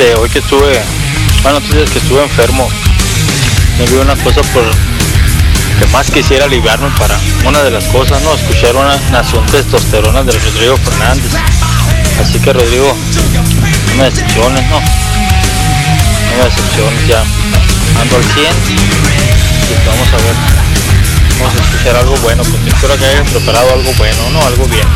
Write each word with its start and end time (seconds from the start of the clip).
hoy 0.00 0.30
que 0.30 0.38
estuve, 0.38 0.80
bueno, 1.42 1.58
entonces 1.58 1.90
que 1.90 1.98
estuve 1.98 2.22
enfermo, 2.22 2.66
me 3.78 3.84
vi 3.84 3.96
una 3.96 4.16
cosa 4.16 4.40
por 4.54 4.64
que 5.78 5.86
más 5.92 6.10
quisiera 6.10 6.46
aliviarme 6.46 6.88
para 6.98 7.18
una 7.44 7.62
de 7.62 7.70
las 7.70 7.84
cosas, 7.84 8.22
¿no? 8.22 8.34
Escuchar 8.34 8.76
una 8.76 8.96
nación 9.10 9.44
testosterona 9.46 10.22
de 10.22 10.32
Rodrigo 10.32 10.76
Fernández. 10.78 11.32
Así 12.18 12.38
que 12.40 12.50
Rodrigo, 12.52 12.96
no 13.90 13.94
me 13.96 14.04
decepciones, 14.04 14.62
¿no? 14.70 14.80
No 14.80 16.36
me 16.38 16.44
decepciones, 16.44 17.06
ya 17.06 17.22
ando 18.00 18.16
al 18.16 18.24
100 18.24 18.46
y 18.46 19.86
vamos 19.86 20.08
a 20.08 20.16
ver, 20.16 20.34
vamos 21.40 21.60
a 21.60 21.62
escuchar 21.62 21.96
algo 21.96 22.16
bueno, 22.22 22.42
porque 22.42 22.70
espero 22.70 22.96
que 22.96 23.04
hayan 23.04 23.26
preparado 23.26 23.70
algo 23.74 23.92
bueno, 23.98 24.30
¿no? 24.32 24.46
Algo 24.46 24.64
bien. 24.64 24.88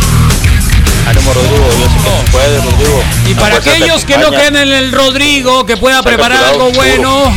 Ánimo 1.06 1.34
Rodrigo, 1.34 1.68
yo 1.78 1.88
sé 1.88 1.96
que 1.96 2.24
se 2.24 2.30
puede, 2.32 2.60
Rodrigo. 2.60 3.04
Y 3.28 3.34
La 3.34 3.40
para 3.40 3.60
te 3.60 3.70
aquellos 3.70 4.04
que 4.04 4.18
no 4.18 4.30
queden 4.30 4.56
en 4.56 4.72
el 4.72 4.92
Rodrigo, 4.92 5.66
que 5.66 5.76
pueda 5.76 6.02
preparar 6.02 6.44
algo 6.44 6.70
bueno, 6.72 7.34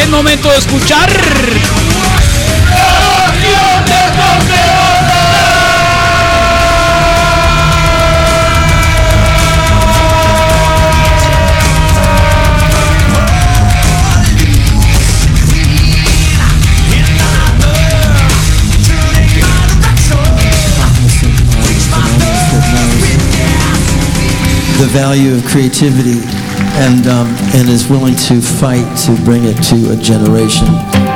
es 0.00 0.08
momento 0.08 0.50
de 0.50 0.58
escuchar. 0.58 1.10
The 24.82 24.88
value 24.88 25.32
of 25.32 25.44
creativity 25.44 26.18
and, 26.82 27.06
um, 27.06 27.28
and 27.54 27.68
is 27.68 27.88
willing 27.88 28.16
to 28.16 28.40
fight 28.40 28.96
to 28.96 29.14
bring 29.24 29.44
it 29.44 29.54
to 29.62 29.92
a 29.92 29.96
generation. 29.96 31.11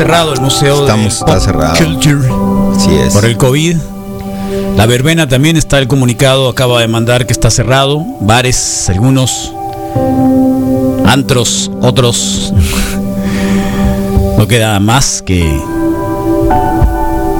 Cerrado 0.00 0.32
el 0.32 0.40
museo 0.40 0.80
Estamos- 0.80 1.02
de 1.04 1.08
está 1.30 1.40
cerrado. 1.40 1.76
Culture 1.76 2.26
Así 2.74 2.90
es. 2.94 3.12
por 3.12 3.24
el 3.26 3.36
COVID. 3.36 3.76
La 4.76 4.86
verbena 4.86 5.28
también 5.28 5.56
está 5.58 5.78
el 5.78 5.88
comunicado, 5.88 6.48
acaba 6.48 6.80
de 6.80 6.88
mandar 6.88 7.26
que 7.26 7.32
está 7.34 7.50
cerrado. 7.50 8.02
Bares, 8.20 8.88
algunos. 8.88 9.52
Antros, 11.04 11.70
otros. 11.82 12.52
No 14.38 14.46
queda 14.48 14.80
más 14.80 15.20
que 15.22 15.60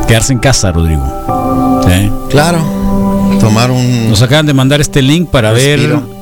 quedarse 0.06 0.32
en 0.34 0.38
casa, 0.40 0.70
Rodrigo. 0.70 1.02
¿Eh? 1.88 2.10
Claro. 2.28 2.58
Tomar 3.40 3.70
un. 3.70 4.10
Nos 4.10 4.20
acaban 4.20 4.44
de 4.44 4.52
mandar 4.52 4.82
este 4.82 5.00
link 5.00 5.30
para 5.30 5.52
Respiro. 5.52 6.02
ver 6.02 6.19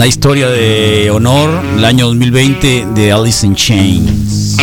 la 0.00 0.06
historia 0.06 0.48
de 0.48 1.10
honor, 1.10 1.62
el 1.76 1.84
año 1.84 2.06
2020 2.06 2.86
de 2.94 3.12
Alice 3.12 3.46
in 3.46 3.54
Chains. 3.54 4.56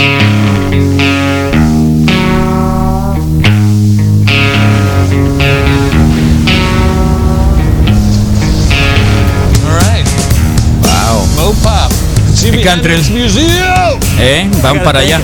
Museum. 13.11 13.99
¿Eh? 14.19 14.49
Van 14.63 14.81
para 14.83 15.01
allá. 15.01 15.21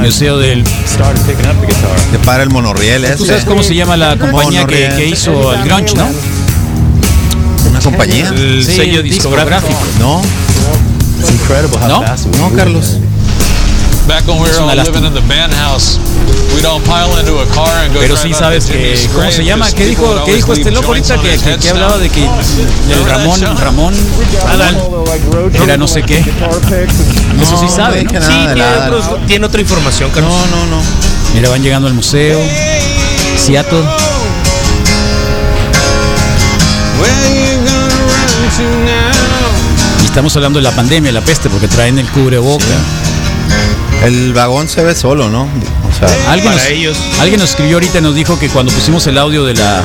Museo 0.00 0.38
del. 0.38 0.62
Te 2.12 2.18
para 2.20 2.44
el 2.44 2.50
monorriel. 2.50 3.12
¿Tú 3.16 3.26
sabes 3.26 3.44
cómo 3.44 3.64
se 3.64 3.74
llama 3.74 3.96
la 3.96 4.16
compañía 4.16 4.68
que, 4.68 4.88
que 4.96 5.06
hizo 5.08 5.52
el 5.52 5.64
grunge, 5.64 5.96
no? 5.96 6.37
¿Una 7.88 7.96
compañía? 7.96 8.28
El 8.28 8.64
Sí, 8.64 8.76
sello 8.76 9.00
el 9.00 9.04
discográfico. 9.04 9.78
No. 9.98 10.20
¿No? 11.88 12.00
No, 12.38 12.56
Carlos. 12.56 12.96
Back 14.06 14.26
when 14.26 14.38
we 14.40 14.48
were 14.48 14.58
all 14.58 14.74
living 14.74 15.04
in 15.04 15.12
the 15.12 15.20
band 15.28 15.52
house, 15.52 15.98
we'd 16.54 16.64
all 16.64 16.80
pile 16.80 17.14
into 17.20 17.38
a 17.40 17.46
car 17.54 17.68
and 17.84 17.92
go 17.92 18.00
Pero 18.00 18.16
sí 18.16 18.32
sabes 18.32 18.64
to 18.64 18.72
que, 18.72 19.06
¿cómo 19.14 19.30
se 19.30 19.44
llama? 19.44 19.70
¿Qué 19.70 19.84
dijo, 19.84 20.24
qué 20.24 20.34
dijo 20.36 20.54
este 20.54 20.70
loco 20.70 20.86
ahorita 20.88 21.20
que, 21.20 21.36
que, 21.36 21.58
que 21.58 21.68
hablaba 21.68 21.98
de 21.98 22.08
que 22.08 22.22
del 22.22 23.04
Ramón, 23.04 23.38
Ramón, 23.58 23.94
era 25.62 25.76
no 25.76 25.86
sé 25.86 26.02
qué? 26.04 26.20
Eso 26.20 27.58
sí 27.58 27.66
No, 27.66 27.76
sabe, 27.76 28.04
no 28.04 28.12
¿no? 28.12 28.20
Sí, 28.26 28.32
tiene, 28.54 28.62
otros- 28.86 29.26
tiene 29.26 29.44
otra 29.46 29.60
información, 29.60 30.10
Carlos. 30.10 30.32
No, 30.32 30.46
no, 30.56 30.66
no. 30.76 30.82
Mira, 31.34 31.50
van 31.50 31.62
llegando 31.62 31.86
al 31.88 31.94
museo. 31.94 32.40
Seattle. 33.36 33.84
Estamos 40.18 40.34
hablando 40.34 40.58
de 40.58 40.64
la 40.64 40.72
pandemia, 40.72 41.12
la 41.12 41.20
peste, 41.20 41.48
porque 41.48 41.68
traen 41.68 41.96
el 41.96 42.08
cubreboca. 42.08 42.64
El 44.04 44.32
vagón 44.32 44.68
se 44.68 44.82
ve 44.82 44.96
solo, 44.96 45.30
¿no? 45.30 45.42
O 45.42 45.96
sea, 45.96 46.08
Alguien 46.32 46.52
Para 46.54 46.64
nos, 46.64 46.72
ellos. 46.72 46.98
alguien 47.20 47.38
nos 47.38 47.50
escribió 47.50 47.76
ahorita 47.76 47.98
y 47.98 48.00
nos 48.02 48.16
dijo 48.16 48.36
que 48.36 48.48
cuando 48.48 48.72
pusimos 48.72 49.06
el 49.06 49.16
audio 49.16 49.44
de 49.44 49.54
la, 49.54 49.80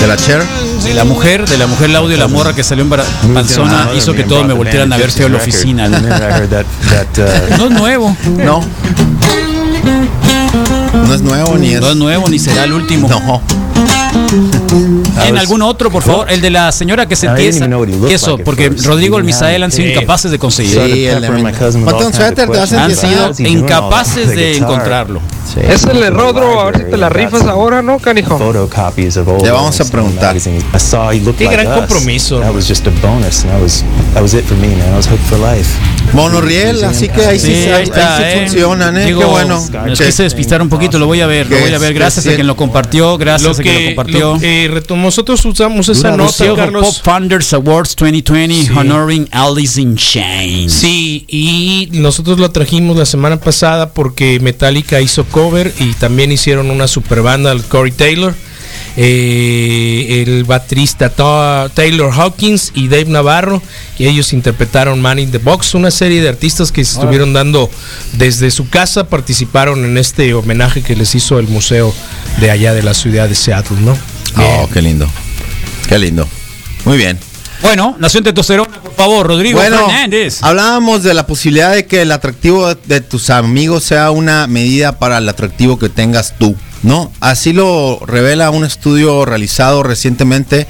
de 0.00 0.06
la 0.08 0.16
chair. 0.16 0.42
de 0.82 0.94
la 0.94 1.04
mujer, 1.04 1.48
de 1.48 1.58
la 1.58 1.68
mujer, 1.68 1.90
el 1.90 1.94
audio 1.94 2.08
de 2.10 2.16
la 2.16 2.26
morra 2.26 2.56
que 2.56 2.64
salió 2.64 2.82
en 2.82 2.90
panzona, 3.32 3.90
hizo 3.96 4.14
que 4.14 4.24
todos 4.24 4.44
me 4.44 4.52
voltearan 4.52 4.92
a 4.92 4.96
ver 4.96 5.12
feo 5.12 5.26
en 5.28 5.34
la 5.34 5.38
oficina. 5.38 5.88
No 5.88 7.66
es 7.66 7.70
nuevo, 7.70 8.16
No. 8.36 8.64
No 11.06 11.14
es 11.14 11.22
nuevo 11.22 11.56
ni 11.56 11.72
es. 11.74 11.80
no 11.80 11.90
es 11.90 11.96
nuevo 11.96 12.28
ni 12.28 12.40
será 12.40 12.64
el 12.64 12.72
último. 12.72 13.08
No. 13.08 13.40
En 15.24 15.38
algún 15.38 15.62
otro, 15.62 15.90
por 15.90 16.02
favor, 16.02 16.30
el 16.30 16.40
de 16.40 16.50
la 16.50 16.72
señora 16.72 17.06
que 17.06 17.16
se 17.16 17.28
tiesa. 17.28 17.68
Eso, 18.08 18.38
porque 18.38 18.70
Rodrigo 18.70 19.18
y 19.20 19.22
Misael 19.22 19.62
han 19.62 19.72
sido 19.72 19.88
incapaces 19.90 20.30
de 20.30 20.38
conseguirlo. 20.38 20.86
Sí, 20.86 21.08
a 21.08 21.20
Han 22.84 22.94
sido 22.94 23.32
incapaces 23.48 24.28
de 24.28 24.56
encontrarlo. 24.56 25.20
Es 25.56 25.84
el 25.84 26.02
error, 26.02 26.34
a 26.60 26.64
ver 26.66 26.78
si 26.78 26.90
te 26.90 26.96
la 26.96 27.08
rifas 27.08 27.42
ahora, 27.42 27.82
¿no, 27.82 27.98
canijo? 27.98 28.36
Le 29.42 29.50
vamos 29.50 29.80
a 29.80 29.84
preguntar. 29.90 30.34
Qué 31.36 31.44
gran 31.52 31.66
compromiso. 31.80 32.40
Monorriel, 36.12 36.84
así 36.84 37.08
que 37.08 37.24
ahí 37.24 37.38
sí, 37.38 37.46
Sí, 37.46 37.70
ahí 37.70 37.84
está, 37.84 38.16
ahí 38.16 38.24
sí 38.32 38.38
eh. 38.38 38.42
funcionan, 38.48 38.96
¿eh? 38.98 39.06
Digo, 39.06 39.20
Qué 39.20 39.26
bueno. 39.26 39.64
Nos 39.86 39.98
Que- 39.98 40.06
quise 40.06 40.22
despistar 40.24 40.62
un 40.62 40.68
poquito, 40.68 40.98
lo 40.98 41.06
voy 41.06 41.20
a 41.20 41.26
ver, 41.26 41.48
lo 41.48 41.56
que 41.56 41.62
voy 41.62 41.72
a 41.74 41.78
ver. 41.78 41.94
Gracias 41.94 42.24
que 42.24 42.32
a 42.32 42.34
quien 42.34 42.46
lo 42.46 42.56
compartió, 42.56 43.18
gracias 43.18 43.56
Lo 43.56 43.60
a 43.60 43.62
quien 43.62 43.74
lo 43.74 43.80
que, 43.80 43.86
compartió. 43.94 44.34
lo 44.34 44.40
que 44.40 44.70
retomó- 44.72 45.06
nosotros 45.06 45.44
usamos 45.44 45.88
esa 45.88 46.16
nota, 46.16 46.32
Carlos. 46.56 46.84
Pop 46.86 47.04
Founders 47.04 47.52
Awards 47.52 47.94
2020 47.96 48.66
Sí. 48.66 48.70
honoring 48.76 49.28
Alice 49.30 49.80
in 49.80 49.96
Chains. 49.96 50.72
Sí, 50.72 51.24
y 51.28 51.88
nosotros 51.92 52.38
lo 52.38 52.50
trajimos 52.50 52.96
la 52.96 53.06
semana 53.06 53.38
pasada 53.38 53.90
porque 53.90 54.38
Metallica 54.40 55.00
hizo 55.00 55.24
cover 55.36 55.70
y 55.78 55.92
también 55.92 56.32
hicieron 56.32 56.70
una 56.70 56.88
super 56.88 57.20
banda, 57.20 57.52
el 57.52 57.62
Corey 57.64 57.92
Taylor. 57.92 58.34
eh, 58.98 60.22
el 60.26 60.44
baterista 60.44 61.10
Ta- 61.10 61.68
Taylor 61.74 62.10
Hawkins 62.10 62.72
y 62.74 62.88
Dave 62.88 63.04
Navarro, 63.04 63.62
y 63.98 64.06
ellos 64.06 64.32
interpretaron 64.32 65.02
Man 65.02 65.18
in 65.18 65.30
the 65.30 65.36
Box, 65.36 65.74
una 65.74 65.90
serie 65.90 66.22
de 66.22 66.30
artistas 66.30 66.72
que 66.72 66.82
se 66.82 66.94
estuvieron 66.94 67.34
dando 67.34 67.68
desde 68.14 68.50
su 68.50 68.70
casa, 68.70 69.06
participaron 69.10 69.84
en 69.84 69.98
este 69.98 70.32
homenaje 70.32 70.80
que 70.82 70.96
les 70.96 71.14
hizo 71.14 71.38
el 71.38 71.46
museo 71.48 71.92
de 72.40 72.50
allá 72.50 72.72
de 72.72 72.82
la 72.82 72.94
ciudad 72.94 73.28
de 73.28 73.34
Seattle, 73.34 73.76
¿no? 73.82 73.94
Oh, 74.38 74.66
qué 74.72 74.80
lindo. 74.80 75.06
Qué 75.90 75.98
lindo. 75.98 76.26
Muy 76.86 76.96
bien. 76.96 77.18
Bueno, 77.62 77.96
Nación 77.98 78.22
Testosterona, 78.22 78.80
por 78.80 78.94
favor, 78.94 79.26
Rodrigo 79.26 79.58
Bueno, 79.58 79.78
Fernández. 79.86 80.42
hablábamos 80.42 81.02
de 81.02 81.14
la 81.14 81.26
posibilidad 81.26 81.72
de 81.72 81.86
que 81.86 82.02
el 82.02 82.12
atractivo 82.12 82.74
de 82.74 83.00
tus 83.00 83.30
amigos 83.30 83.84
sea 83.84 84.10
una 84.10 84.46
medida 84.46 84.98
para 84.98 85.18
el 85.18 85.28
atractivo 85.28 85.78
que 85.78 85.88
tengas 85.88 86.34
tú, 86.38 86.54
¿no? 86.82 87.10
Así 87.20 87.52
lo 87.52 87.98
revela 88.06 88.50
un 88.50 88.64
estudio 88.64 89.24
realizado 89.24 89.82
recientemente 89.82 90.66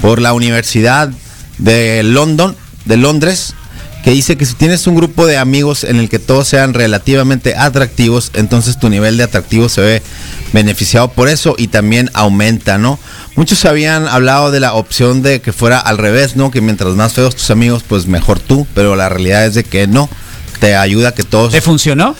por 0.00 0.20
la 0.20 0.32
Universidad 0.32 1.10
de 1.58 2.02
London, 2.02 2.56
de 2.84 2.96
Londres, 2.96 3.54
que 4.04 4.10
dice 4.10 4.36
que 4.36 4.46
si 4.46 4.54
tienes 4.54 4.86
un 4.86 4.94
grupo 4.94 5.26
de 5.26 5.36
amigos 5.36 5.84
en 5.84 5.96
el 5.96 6.08
que 6.08 6.18
todos 6.18 6.48
sean 6.48 6.74
relativamente 6.74 7.54
atractivos, 7.56 8.30
entonces 8.34 8.78
tu 8.78 8.88
nivel 8.88 9.16
de 9.16 9.24
atractivo 9.24 9.68
se 9.68 9.80
ve 9.80 10.02
beneficiado 10.52 11.08
por 11.08 11.28
eso 11.28 11.54
y 11.58 11.68
también 11.68 12.10
aumenta, 12.14 12.78
¿no? 12.78 12.98
Muchos 13.36 13.64
habían 13.64 14.08
hablado 14.08 14.50
de 14.50 14.60
la 14.60 14.74
opción 14.74 15.22
de 15.22 15.40
que 15.40 15.52
fuera 15.52 15.78
al 15.78 15.98
revés, 15.98 16.36
¿no? 16.36 16.50
Que 16.50 16.60
mientras 16.60 16.94
más 16.94 17.12
feos 17.12 17.36
tus 17.36 17.50
amigos, 17.50 17.84
pues 17.86 18.06
mejor 18.06 18.40
tú, 18.40 18.66
pero 18.74 18.96
la 18.96 19.08
realidad 19.08 19.46
es 19.46 19.54
de 19.54 19.64
que 19.64 19.86
no, 19.86 20.08
te 20.60 20.76
ayuda 20.76 21.10
a 21.10 21.14
que 21.14 21.22
todos... 21.22 21.52
¿Te 21.52 21.60
funcionó? 21.60 22.16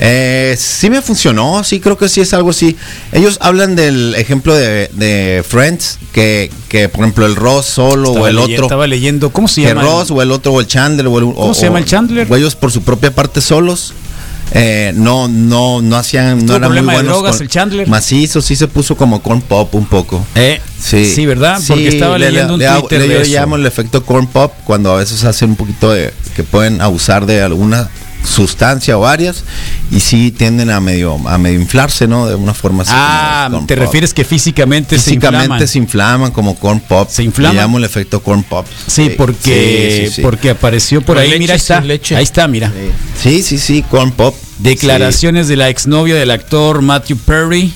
Eh, 0.00 0.56
sí 0.58 0.90
me 0.90 1.00
funcionó, 1.02 1.62
sí 1.64 1.78
creo 1.80 1.96
que 1.96 2.08
sí 2.08 2.20
es 2.20 2.34
algo 2.34 2.50
así. 2.50 2.76
Ellos 3.12 3.38
hablan 3.40 3.76
del 3.76 4.14
ejemplo 4.16 4.54
de, 4.54 4.88
de 4.92 5.44
Friends, 5.46 5.98
que, 6.12 6.50
que 6.68 6.88
por 6.88 7.02
ejemplo 7.02 7.26
el 7.26 7.36
Ross 7.36 7.66
solo 7.66 8.08
Estaba 8.08 8.24
o 8.24 8.26
el 8.28 8.36
leyendo- 8.36 8.54
otro... 8.54 8.64
Estaba 8.66 8.86
leyendo, 8.86 9.30
¿cómo 9.30 9.46
se 9.48 9.62
llama? 9.62 9.82
Ross 9.82 10.10
o 10.10 10.20
el 10.20 10.32
otro 10.32 10.52
o 10.52 10.60
el 10.60 10.66
Chandler 10.66 11.06
o 11.06 11.18
el, 11.18 11.24
¿Cómo 11.26 11.50
o- 11.50 11.54
se 11.54 11.66
llama 11.66 11.78
el 11.78 11.84
Chandler? 11.84 12.26
o 12.30 12.36
ellos 12.36 12.56
por 12.56 12.72
su 12.72 12.82
propia 12.82 13.14
parte 13.14 13.40
solos 13.40 13.92
eh, 14.52 14.92
no 14.94 15.26
no 15.26 15.80
no 15.80 15.96
hacían 15.96 16.40
¿Tuvo 16.40 16.48
no 16.48 16.56
eran 16.56 16.60
muy 16.70 16.76
problema 16.78 16.92
de 16.92 16.98
buenos 16.98 17.12
drogas 17.14 17.36
con- 17.36 17.42
el 17.44 17.48
Chandler? 17.48 17.88
macizo 17.88 18.42
sí 18.42 18.56
se 18.56 18.68
puso 18.68 18.94
como 18.96 19.22
corn 19.22 19.40
pop 19.40 19.74
un 19.74 19.86
poco 19.86 20.24
Eh, 20.34 20.60
sí 20.78 21.10
sí, 21.12 21.24
¿verdad? 21.24 21.58
Porque 21.66 21.88
estaba 21.88 22.18
le- 22.18 22.30
leyendo 22.30 22.54
un 22.54 22.60
le, 22.60 22.66
Twitter 22.68 23.00
le- 23.00 23.08
de 23.08 23.14
yo 23.14 23.20
eso. 23.20 23.32
llamo 23.32 23.56
el 23.56 23.64
efecto 23.64 24.04
corn 24.04 24.26
pop 24.26 24.52
cuando 24.64 24.92
a 24.92 24.98
veces 24.98 25.24
hacen 25.24 25.50
un 25.50 25.56
poquito 25.56 25.90
de 25.92 26.12
que 26.36 26.42
pueden 26.44 26.80
abusar 26.82 27.24
de 27.26 27.40
alguna 27.42 27.88
sustancia 28.24 28.96
o 28.96 29.00
varias 29.00 29.44
y 29.90 30.00
sí 30.00 30.30
tienden 30.30 30.70
a 30.70 30.80
medio 30.80 31.20
a 31.28 31.36
medio 31.38 31.60
inflarse 31.60 32.06
no 32.08 32.26
de 32.26 32.34
una 32.34 32.54
forma 32.54 32.82
así 32.82 32.92
Ah, 32.94 33.48
te 33.66 33.74
pop. 33.76 33.84
refieres 33.84 34.14
que 34.14 34.24
físicamente, 34.24 34.96
se 34.98 35.04
físicamente 35.04 35.44
inflaman. 35.44 35.68
se 35.68 35.78
inflaman 35.78 36.30
como 36.32 36.56
corn 36.58 36.80
pop 36.80 37.08
Se 37.10 37.22
inflaman. 37.22 37.56
le 37.56 37.62
llamo 37.62 37.78
el 37.78 37.84
efecto 37.84 38.22
corn 38.22 38.42
pop 38.42 38.66
Sí, 38.86 39.10
porque, 39.16 39.98
Sí, 40.04 40.06
sí, 40.08 40.12
sí. 40.16 40.22
porque 40.22 40.50
apareció 40.50 41.02
por 41.02 41.18
ahí, 41.18 41.28
leche, 41.28 41.38
mira, 41.38 41.52
ahí 41.54 41.58
está, 41.58 41.80
leche. 41.80 42.16
ahí 42.16 42.24
está, 42.24 42.48
mira. 42.48 42.72
Sí, 43.22 43.42
sí, 43.42 43.58
sí, 43.58 43.82
corn 43.82 44.10
pop. 44.12 44.34
Declaraciones 44.58 45.48
de 45.48 45.56
la 45.56 45.68
exnovia 45.68 46.14
del 46.14 46.30
actor 46.30 46.80
Matthew 46.80 47.18
Perry. 47.18 47.72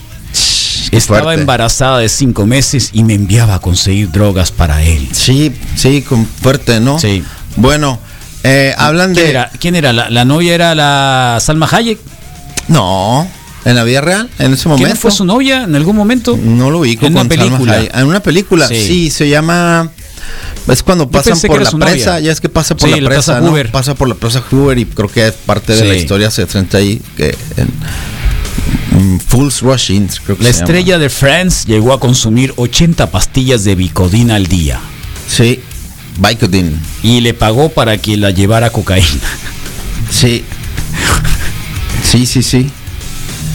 qué 0.90 0.96
Estaba 0.96 1.22
fuerte. 1.24 1.40
embarazada 1.42 1.98
de 1.98 2.08
cinco 2.08 2.46
meses 2.46 2.90
y 2.94 3.04
me 3.04 3.14
enviaba 3.14 3.56
a 3.56 3.58
conseguir 3.60 4.10
drogas 4.10 4.50
para 4.50 4.82
él. 4.82 5.08
Sí, 5.12 5.52
sí, 5.76 6.00
con 6.02 6.24
fuerte, 6.26 6.80
¿no? 6.80 6.98
Sí. 6.98 7.22
Bueno, 7.56 7.98
eh, 8.44 8.74
hablan 8.78 9.12
¿Quién 9.14 9.24
de. 9.24 9.30
era? 9.30 9.50
¿Quién 9.58 9.74
era? 9.76 9.92
¿La, 9.92 10.10
la 10.10 10.24
novia 10.24 10.54
era 10.54 10.74
la 10.74 11.38
Salma 11.40 11.68
Hayek? 11.70 11.98
No, 12.68 13.26
en 13.64 13.74
la 13.76 13.84
vida 13.84 14.00
real, 14.00 14.28
en 14.38 14.52
ese 14.52 14.62
¿Quién 14.64 14.70
momento. 14.72 14.94
no 14.94 15.00
fue 15.00 15.10
su 15.10 15.24
novia 15.24 15.64
en 15.64 15.74
algún 15.74 15.96
momento? 15.96 16.38
No 16.42 16.70
lo 16.70 16.80
ubico 16.80 17.06
En 17.06 17.12
una 17.12 17.22
Salma 17.22 17.28
película. 17.44 17.72
Hayek. 17.74 17.96
En 17.96 18.06
una 18.06 18.20
película, 18.20 18.68
Sí. 18.68 18.86
sí. 18.86 19.10
se 19.10 19.28
llama. 19.28 19.90
Es 20.68 20.82
cuando 20.82 21.10
pasan 21.10 21.40
por 21.40 21.62
la 21.62 21.70
presa, 21.70 22.10
novia. 22.10 22.20
ya 22.20 22.32
es 22.32 22.40
que 22.40 22.50
pasa 22.50 22.76
por 22.76 22.88
Sí, 22.88 22.94
la 22.96 23.00
la 23.02 23.08
presa. 23.10 23.40
Hoover. 23.40 23.70
Pasa 23.72 23.94
por 23.94 24.08
la 24.08 24.14
presa 24.14 24.42
Hoover 24.50 24.78
y 24.78 24.84
creo 24.84 25.08
que 25.08 25.28
es 25.28 25.32
parte 25.34 25.74
de 25.74 25.84
la 25.86 25.94
historia 25.94 26.30
se 26.30 26.44
centra 26.46 26.80
ahí 26.80 27.00
que 27.16 27.34
en, 27.56 27.68
en 28.98 29.20
Fools 29.20 29.62
Rush 29.62 29.90
In, 29.92 30.08
creo 30.24 30.36
que 30.36 30.44
La 30.44 30.50
se 30.52 30.58
llama. 30.60 30.66
estrella 30.66 30.98
de 30.98 31.08
Friends 31.08 31.64
llegó 31.64 31.94
a 31.94 32.00
consumir 32.00 32.52
80 32.56 33.10
pastillas 33.10 33.64
de 33.64 33.74
Vicodina 33.76 34.34
al 34.34 34.46
día 34.46 34.78
Sí, 35.26 35.60
Vicodin. 36.18 36.78
y 37.02 37.20
le 37.20 37.32
pagó 37.34 37.68
para 37.70 37.96
que 37.98 38.16
la 38.16 38.30
llevara 38.30 38.70
cocaína. 38.70 39.06
Sí. 40.10 40.44
Sí, 42.02 42.26
sí, 42.26 42.42
sí. 42.42 42.70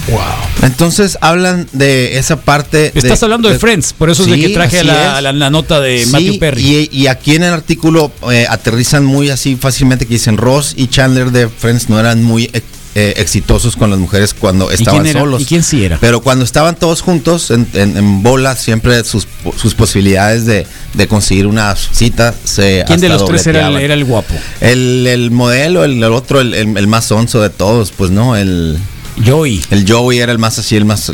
Wow. 0.09 0.19
Entonces 0.63 1.17
hablan 1.21 1.67
de 1.71 2.17
esa 2.17 2.41
parte. 2.41 2.91
Estás 2.93 3.23
hablando 3.23 3.47
de, 3.49 3.57
Friends, 3.57 3.93
por 3.93 4.09
eso 4.09 4.23
es 4.23 4.29
de 4.31 4.39
que 4.39 4.49
traje 4.49 4.83
la, 4.83 5.21
la- 5.21 5.31
la 5.31 5.49
nota 5.49 5.79
de 5.79 6.03
Sí, 6.05 6.11
Matthew 6.11 6.39
Perry. 6.39 6.61
Y, 6.61 6.89
y 6.91 7.07
aquí 7.07 7.35
en 7.35 7.43
el 7.43 7.53
artículo 7.53 8.11
eh, 8.31 8.45
aterrizan 8.49 9.05
muy 9.05 9.29
así 9.29 9.55
fácilmente 9.55 10.05
que 10.05 10.15
dicen 10.15 10.35
Ross 10.37 10.73
y 10.75 10.87
Chandler 10.87 11.31
de 11.31 11.47
Friends 11.47 11.89
no 11.89 11.99
eran 11.99 12.21
muy 12.21 12.49
eh, 12.95 13.13
exitosos 13.17 13.75
con 13.75 13.89
las 13.89 13.97
mujeres 13.99 14.33
cuando 14.33 14.69
estaban 14.71 15.01
quién 15.01 15.11
era? 15.15 15.19
solos. 15.21 15.41
¿Y 15.41 15.45
quién 15.45 15.63
sí 15.63 15.83
era? 15.83 15.97
Pero 15.99 16.21
cuando 16.21 16.45
estaban 16.45 16.75
todos 16.75 17.01
juntos 17.01 17.49
en, 17.51 17.67
en, 17.73 17.97
en 17.97 18.23
bola, 18.23 18.55
siempre 18.55 19.03
sus, 19.03 19.27
sus 19.57 19.73
posibilidades 19.73 20.45
de, 20.45 20.67
de 20.93 21.07
conseguir 21.07 21.47
una 21.47 21.75
cita 21.75 22.33
se 22.43 22.83
¿Quién 22.87 22.99
de 23.01 23.09
los 23.09 23.25
tres 23.25 23.47
era 23.47 23.59
el, 23.59 23.65
dobleteaban. 23.65 23.83
era 23.83 23.93
el 23.95 24.05
guapo? 24.05 24.33
el, 24.61 25.07
el 25.07 25.31
modelo, 25.31 25.83
el, 25.83 26.03
el 26.03 26.13
otro, 26.13 26.39
el, 26.41 26.87
más 26.87 27.05
sonso 27.05 27.41
de 27.41 27.49
todos, 27.49 27.91
pues 27.91 28.11
no, 28.11 28.35
el, 28.35 28.77
Joey. 29.25 29.63
el 29.71 29.85
Joey 29.91 30.19
era 30.19 30.31
el 30.31 30.39
más 30.39 30.59
así, 30.59 30.75
el 30.75 30.85
más... 30.85 31.11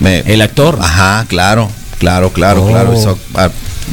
me- 0.00 0.20
El 0.20 0.40
actor. 0.40 0.78
Ajá, 0.80 1.24
claro, 1.28 1.70
claro, 1.98 2.32
claro, 2.32 2.64
Oh. 2.64 2.68
claro. 2.68 2.92
Eso, 2.92 3.18
ah, 3.34 3.50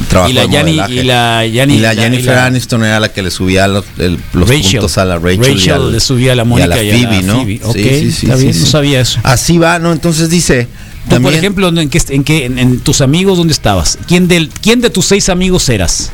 trabajo 0.08 0.30
Y 0.30 0.34
la 0.34 0.42
de 0.42 0.48
Yanni- 0.48 0.76
modelaje. 0.76 0.94
y 0.94 1.02
la 1.04 1.46
Yanni- 1.46 1.74
Y 1.76 1.78
la 1.80 1.94
Jennifer 1.94 2.24
y 2.32 2.36
la- 2.36 2.46
Aniston 2.46 2.84
era 2.84 3.00
la 3.00 3.08
que 3.12 3.22
le 3.22 3.30
subía 3.30 3.66
los, 3.68 3.84
el- 3.98 4.18
los 4.32 4.48
Rachel. 4.48 4.72
puntos 4.80 4.98
a 4.98 5.04
la 5.04 5.18
Rachel. 5.18 5.44
y 5.44 5.54
Rachel 5.54 5.72
al- 5.74 5.92
le 5.92 6.00
subía 6.00 6.32
a 6.32 6.34
la 6.36 6.42
y 6.42 6.46
Mónica 6.46 6.82
y 6.82 6.90
a 6.90 6.92
la 6.94 7.08
Phoebe, 7.08 7.22
¿no? 7.22 7.34
Phoebe. 7.72 8.00
Sí, 8.00 8.12
sí, 8.12 8.26
está 8.26 8.36
bien, 8.36 8.58
no 8.60 8.66
sabía 8.66 9.00
eso. 9.00 9.18
Así 9.22 9.58
va, 9.58 9.78
¿no? 9.78 9.92
Entonces 9.92 10.28
dice... 10.30 10.68
Tú, 11.08 11.22
por 11.22 11.32
ejemplo, 11.32 11.68
¿en, 11.68 11.88
qué, 11.88 12.02
en, 12.08 12.24
qué- 12.24 12.46
en- 12.46 12.58
en 12.58 12.80
tus 12.80 13.00
amigos 13.00 13.38
dónde 13.38 13.52
estabas? 13.52 13.96
¿Quién, 14.08 14.26
del, 14.26 14.48
¿Quién 14.60 14.80
de 14.80 14.90
tus 14.90 15.06
seis 15.06 15.28
amigos 15.28 15.68
eras? 15.68 16.10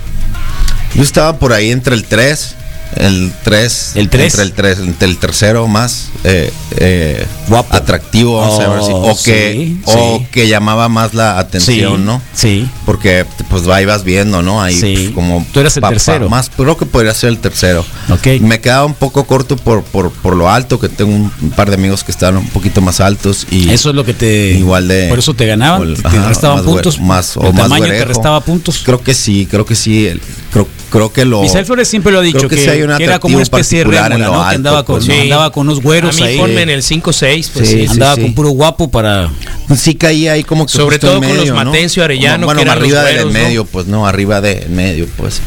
Yo 0.95 1.03
estaba 1.03 1.39
por 1.39 1.55
ahí 1.55 1.71
entre 1.71 1.95
el 1.95 2.05
3, 2.05 2.55
el 2.97 3.33
3, 3.43 3.93
¿El 3.95 4.11
tres? 4.11 4.35
entre 4.35 4.43
el 4.45 4.53
3, 4.53 4.79
entre 4.81 5.09
el 5.09 5.17
tercero 5.17 5.67
más 5.67 6.09
eh, 6.25 6.53
eh, 6.77 7.25
Guapo. 7.53 7.75
atractivo, 7.77 8.39
vamos 8.41 8.61
a 8.61 8.69
ver 8.69 8.83
si, 8.83 8.93
Oh, 8.93 9.11
o 9.13 9.23
que 9.23 9.53
sí, 9.53 9.81
o 9.85 10.25
que 10.31 10.49
llamaba 10.49 10.89
más 10.89 11.15
la 11.15 11.39
atención, 11.39 11.97
sí, 11.99 12.03
¿no? 12.05 12.23
Sí. 12.35 12.69
Porque 12.87 13.25
pues 13.49 13.69
va 13.69 13.81
y 13.83 13.85
vas 13.85 14.05
viendo, 14.05 14.43
¿no? 14.43 14.63
Ahí 14.63 14.75
Sí. 14.75 14.95
pues, 14.95 15.11
como 15.11 15.47
Tú 15.53 15.61
eras 15.61 15.77
el 15.77 15.83
tercero. 15.83 16.29
más 16.29 16.51
creo 16.55 16.77
que 16.77 16.87
podría 16.87 17.15
ser 17.15 17.31
el 17.31 17.39
tercero. 17.39 17.85
Ok. 18.11 18.27
Me 18.41 18.61
quedaba 18.61 18.87
un 18.87 18.95
poco 18.95 19.25
corto 19.25 19.57
por, 19.57 19.83
por, 19.85 20.11
por 20.13 20.35
lo 20.37 20.49
alto, 20.51 20.79
que 20.81 20.89
tengo 20.89 21.13
un, 21.15 21.33
un 21.41 21.51
par 21.51 21.69
de 21.69 21.75
amigos 21.77 22.05
que 22.05 22.11
estaban 22.13 22.37
un 22.39 22.49
poquito 22.49 22.81
más 22.81 23.01
altos 23.01 23.47
y 23.51 23.71
Eso 23.71 23.91
es 23.91 23.95
lo 23.97 24.05
que 24.05 24.15
te. 24.15 24.53
igual 24.53 24.89
de 24.89 25.09
Por 25.09 25.19
eso 25.19 25.35
te 25.35 25.47
ganaban. 25.47 25.81
o 25.81 25.85
el- 25.85 26.01
te 26.03 26.09
ajá, 26.09 26.29
restaban 26.29 26.57
más 26.59 26.67
puntos. 26.67 27.01
más 27.01 27.37
o 27.37 27.47
el 27.47 27.53
más 27.55 27.63
tamaño 27.65 27.85
te 27.87 28.05
restaba 28.05 28.41
puntos. 28.41 28.81
Creo 28.85 29.01
que 29.03 29.15
sí, 29.15 29.47
creo 29.51 29.65
que 29.67 29.75
sí, 29.75 30.07
el- 30.07 30.21
creo, 30.53 30.67
creo 30.91 31.13
que 31.13 31.25
lo 31.25 31.43
Misael 31.43 31.65
Flores 31.67 31.89
siempre 31.89 32.13
lo 32.13 32.19
ha 32.19 32.23
dicho, 32.23 32.39
creo 32.39 32.49
que 32.51 32.57
que, 32.57 32.63
sí 32.65 32.69
hay 32.71 32.83
un 32.83 32.97
que 32.97 33.05
era 33.05 33.19
como 33.19 33.35
una 33.35 33.43
especie 33.43 33.79
de 33.79 33.85
rémora, 33.85 34.19
¿no? 34.19 34.49
que 34.49 34.55
andaba 34.55 34.85
con, 34.85 34.97
pues, 34.97 35.09
¿no? 35.09 35.15
andaba 35.23 35.51
con 35.53 35.67
unos 35.69 35.83
güeros 35.83 36.15
A 36.17 36.19
mí 36.21 36.23
ahí. 36.25 36.39
ponme 36.39 36.63
en 36.63 36.71
el 36.71 36.83
5-6, 36.83 37.42
pues 37.51 37.69
Sí, 37.69 37.81
sí. 37.83 37.87
andaba 37.89 38.15
sí. 38.17 38.23
con 38.23 38.35
puro 38.35 38.51
guapo 38.51 38.91
para. 38.91 39.31
sí 39.77 39.95
caía 39.95 40.33
ahí 40.33 40.45
como 40.45 40.67
que 40.67 40.73
Sobre 40.73 40.99
todo 40.99 41.21
con 41.21 41.37
los 41.37 41.49
¿no? 41.49 41.55
Matencio, 41.57 42.05
Arellano, 42.05 42.47
bueno 42.47 42.59
que 42.59 42.63
eran 42.63 42.79
arriba 42.79 43.03
del 43.03 43.31
medio 43.31 43.65
pues 43.65 43.87
no 43.87 44.07
arriba 44.07 44.41
de 44.41 44.63
en 44.65 44.75
medio 44.77 45.07
pues 45.17 45.41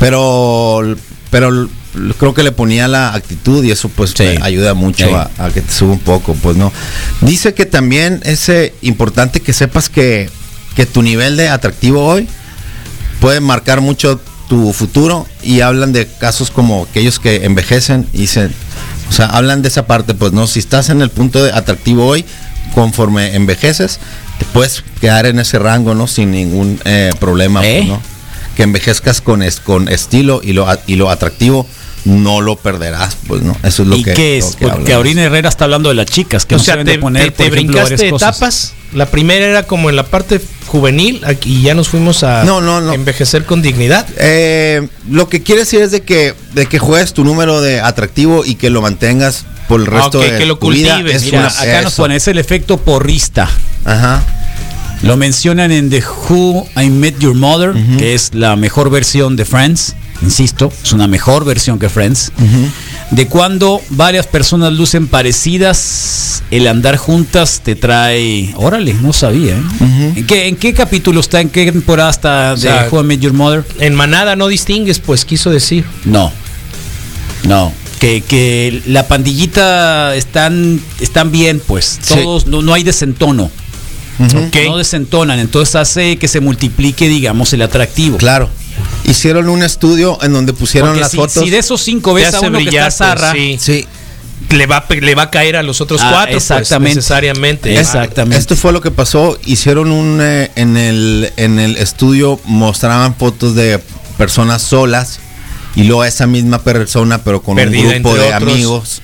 pero 0.00 0.96
pero 1.30 1.68
creo 2.18 2.34
que 2.34 2.42
le 2.42 2.52
ponía 2.52 2.88
la 2.88 3.14
actitud 3.14 3.62
y 3.64 3.70
eso 3.70 3.88
pues 3.88 4.10
Sí. 4.10 4.16
te 4.16 4.38
ayuda 4.42 4.74
mucho 4.74 5.06
Sí. 5.08 5.14
a, 5.14 5.30
a 5.38 5.50
que 5.50 5.60
te 5.60 5.72
suba 5.72 5.92
un 5.92 5.98
poco 5.98 6.34
pues 6.34 6.56
no 6.56 6.72
dice 7.20 7.54
que 7.54 7.66
también 7.66 8.20
es 8.24 8.48
eh, 8.48 8.74
importante 8.82 9.40
que 9.40 9.52
sepas 9.52 9.88
que 9.88 10.28
que 10.76 10.86
tu 10.86 11.02
nivel 11.02 11.36
de 11.36 11.48
atractivo 11.48 12.04
hoy 12.06 12.26
puede 13.20 13.40
marcar 13.40 13.80
mucho 13.80 14.20
tu 14.48 14.72
futuro 14.72 15.26
y 15.42 15.60
hablan 15.60 15.92
de 15.92 16.06
casos 16.06 16.50
como 16.50 16.86
aquellos 16.90 17.18
que 17.18 17.44
envejecen 17.44 18.06
y 18.12 18.26
se 18.26 18.50
o 19.12 19.14
sea 19.14 19.26
hablan 19.26 19.60
de 19.60 19.68
esa 19.68 19.86
parte 19.86 20.14
pues 20.14 20.32
no 20.32 20.46
si 20.46 20.58
estás 20.58 20.88
en 20.88 21.02
el 21.02 21.10
punto 21.10 21.44
de 21.44 21.52
atractivo 21.52 22.06
hoy 22.06 22.24
conforme 22.74 23.34
envejeces 23.34 24.00
te 24.38 24.46
puedes 24.46 24.82
quedar 25.02 25.26
en 25.26 25.38
ese 25.38 25.58
rango 25.58 25.94
no 25.94 26.06
sin 26.06 26.30
ningún 26.30 26.80
eh, 26.86 27.10
problema 27.20 27.60
pues, 27.60 27.82
¿Eh? 27.82 27.84
¿no? 27.88 28.00
que 28.56 28.62
envejezcas 28.62 29.20
con 29.20 29.42
es, 29.42 29.60
con 29.60 29.88
estilo 29.88 30.40
y 30.42 30.54
lo 30.54 30.66
y 30.86 30.96
lo 30.96 31.10
atractivo 31.10 31.66
no 32.04 32.40
lo 32.40 32.56
perderás 32.56 33.16
pues 33.28 33.42
no 33.42 33.56
eso 33.62 33.82
es 33.82 33.88
lo 33.88 33.96
¿Y 33.96 34.02
que 34.02 34.12
qué 34.14 34.38
es? 34.38 34.56
que 34.56 34.66
Porque. 34.66 34.92
Aurina 34.92 35.22
Herrera 35.22 35.48
está 35.48 35.64
hablando 35.64 35.88
de 35.88 35.94
las 35.94 36.06
chicas, 36.06 36.44
que 36.46 36.56
o 36.56 36.58
no 36.58 36.64
sea, 36.64 36.74
se 36.74 36.78
deben 36.78 36.86
te, 36.86 36.92
de 36.92 36.98
poner, 36.98 37.22
te- 37.24 37.30
por 37.30 37.36
te 37.36 37.44
ejemplo, 37.54 37.80
brincaste 37.80 38.10
cosas. 38.10 38.36
etapas. 38.36 38.72
La 38.92 39.06
primera 39.06 39.46
era 39.46 39.62
como 39.62 39.88
en 39.88 39.96
la 39.96 40.02
parte 40.04 40.40
juvenil 40.66 41.22
aquí, 41.24 41.58
y 41.58 41.62
ya 41.62 41.74
nos 41.74 41.88
fuimos 41.88 42.22
a 42.24 42.44
No, 42.44 42.60
no, 42.60 42.80
no. 42.80 42.92
envejecer 42.92 43.44
con 43.44 43.62
dignidad. 43.62 44.06
Eh, 44.18 44.86
lo 45.08 45.28
que 45.28 45.42
quiere 45.42 45.60
decir 45.62 45.80
es 45.80 45.90
de 45.92 46.02
que 46.02 46.34
de 46.54 46.66
que 46.66 46.78
juegues 46.78 47.12
tu 47.14 47.24
número 47.24 47.60
de 47.62 47.80
atractivo 47.80 48.44
y 48.44 48.56
que 48.56 48.68
lo 48.68 48.82
mantengas 48.82 49.44
por 49.68 49.80
el 49.80 49.86
resto 49.86 50.18
Ok, 50.18 50.24
de 50.24 50.38
que 50.38 50.46
lo 50.46 50.58
tu 50.58 50.70
vida. 50.70 50.94
cultives. 50.96 51.16
Es 51.16 51.24
Mira, 51.24 51.38
una- 51.38 51.48
acá 51.48 51.82
nos 51.82 51.94
pone, 51.94 52.16
es 52.16 52.26
el 52.28 52.38
efecto 52.38 52.76
porrista. 52.78 53.48
Ajá. 53.84 54.22
Lo 55.02 55.16
mencionan 55.16 55.72
en 55.72 55.88
The 55.90 56.02
Who 56.28 56.66
I 56.80 56.88
Met 56.90 57.18
Your 57.18 57.34
Mother, 57.34 57.72
que 57.98 58.14
es 58.14 58.34
la 58.34 58.54
mejor 58.56 58.90
versión 58.90 59.34
de 59.36 59.44
Friends. 59.44 59.96
Insisto, 60.22 60.72
es 60.82 60.92
una 60.92 61.08
mejor 61.08 61.44
versión 61.44 61.78
que 61.78 61.88
Friends. 61.88 62.32
De 63.10 63.26
cuando 63.26 63.80
varias 63.90 64.26
personas 64.26 64.72
lucen 64.72 65.06
parecidas 65.08 66.42
el 66.50 66.66
andar 66.66 66.96
juntas 66.96 67.60
te 67.62 67.74
trae. 67.74 68.54
Órale, 68.56 68.94
no 68.94 69.12
sabía. 69.12 69.54
¿eh? 69.54 70.12
¿En, 70.16 70.26
qué, 70.26 70.48
¿En 70.48 70.56
qué 70.56 70.72
capítulo 70.72 71.20
está? 71.20 71.40
¿En 71.40 71.50
qué 71.50 71.70
temporada 71.70 72.10
está 72.10 72.54
de 72.54 72.60
sea, 72.60 72.88
How 72.90 73.00
I 73.00 73.04
Met 73.04 73.20
Your 73.20 73.32
Mother? 73.32 73.64
En 73.80 73.94
manada 73.94 74.36
no 74.36 74.48
distingues, 74.48 74.98
pues 74.98 75.24
quiso 75.24 75.50
decir. 75.50 75.84
No. 76.04 76.32
No. 77.44 77.72
Que, 77.98 78.20
que 78.20 78.82
la 78.86 79.06
pandillita 79.06 80.14
están, 80.14 80.80
están 81.00 81.30
bien, 81.32 81.60
pues. 81.66 81.98
Sí. 82.02 82.14
Todos, 82.14 82.46
no, 82.46 82.62
no 82.62 82.74
hay 82.74 82.82
desentono. 82.82 83.50
Ujú. 84.18 84.50
No 84.66 84.76
desentonan. 84.76 85.38
Entonces 85.38 85.74
hace 85.74 86.16
que 86.16 86.28
se 86.28 86.40
multiplique, 86.40 87.08
digamos, 87.08 87.52
el 87.52 87.62
atractivo. 87.62 88.18
Claro. 88.18 88.48
Hicieron 89.04 89.48
un 89.48 89.62
estudio 89.62 90.18
en 90.22 90.32
donde 90.32 90.52
pusieron 90.52 90.90
Porque 90.90 91.00
las 91.00 91.10
si, 91.10 91.16
fotos. 91.16 91.42
si 91.44 91.50
de 91.50 91.58
esos 91.58 91.80
cinco 91.82 92.14
Te 92.14 92.22
ves 92.22 92.34
a 92.34 92.40
uno 92.40 92.58
que 92.58 92.64
brillar, 92.64 92.88
está 92.88 93.08
zarra, 93.16 93.32
pues, 93.32 93.62
sí. 93.62 93.82
Sí. 93.82 93.86
Le 94.56 94.66
va, 94.66 94.84
le 94.88 95.14
va 95.14 95.22
a 95.24 95.30
caer 95.30 95.56
a 95.56 95.62
los 95.62 95.80
otros 95.80 96.00
Ah, 96.02 96.10
cuatro, 96.12 96.32
pues, 96.32 96.44
exactamente. 96.50 96.96
necesariamente. 96.96 97.78
Exactamente. 97.78 98.38
Esto 98.38 98.56
fue 98.56 98.72
lo 98.72 98.80
que 98.80 98.90
pasó. 98.90 99.38
Hicieron 99.46 99.90
un 99.90 100.18
eh, 100.20 100.50
en 100.56 100.76
el 100.76 101.32
en 101.36 101.58
el 101.58 101.76
estudio 101.76 102.38
mostraban 102.44 103.14
fotos 103.14 103.54
de 103.54 103.80
personas 104.18 104.60
solas 104.62 105.20
y 105.74 105.84
luego 105.84 106.04
esa 106.04 106.26
misma 106.26 106.58
persona 106.62 107.22
pero 107.24 107.42
con 107.42 107.56
Perdida 107.56 107.82
un 107.84 107.92
grupo 108.02 108.14
de 108.14 108.20
otros. 108.34 108.42
amigos 108.42 109.02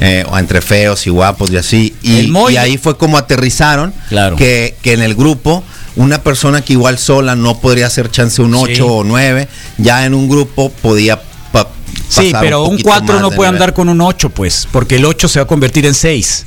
eh, 0.00 0.24
o 0.28 0.36
entre 0.38 0.60
feos 0.60 1.06
y 1.06 1.10
guapos 1.10 1.50
y 1.50 1.56
así 1.56 1.94
y, 2.02 2.30
y 2.52 2.56
ahí 2.58 2.76
fue 2.76 2.96
como 2.98 3.16
aterrizaron 3.16 3.94
Claro. 4.08 4.36
que, 4.36 4.76
que 4.82 4.92
en 4.92 5.00
el 5.02 5.14
grupo 5.14 5.62
una 5.96 6.22
persona 6.22 6.62
que 6.62 6.72
igual 6.74 6.98
sola 6.98 7.36
no 7.36 7.58
podría 7.60 7.86
hacer 7.86 8.10
chance 8.10 8.40
un 8.42 8.54
8 8.54 8.74
Sí. 8.74 8.80
o 8.82 9.04
9 9.04 9.48
ya 9.78 10.04
en 10.06 10.14
un 10.14 10.28
grupo 10.28 10.70
podía 10.70 11.20
pa- 11.52 11.68
Sí, 12.08 12.26
pasar 12.30 12.40
pero 12.40 12.62
un 12.62 12.70
poquito 12.70 12.88
4 12.88 13.12
más 13.14 13.22
no 13.22 13.30
de 13.30 13.36
puede 13.36 13.50
nivel. 13.50 13.62
andar 13.62 13.74
con 13.74 13.88
un 13.88 14.00
8, 14.00 14.30
pues, 14.30 14.66
porque 14.72 14.96
el 14.96 15.04
8 15.04 15.28
se 15.28 15.38
va 15.38 15.44
a 15.44 15.46
convertir 15.46 15.84
en 15.86 15.94
6. 15.94 16.46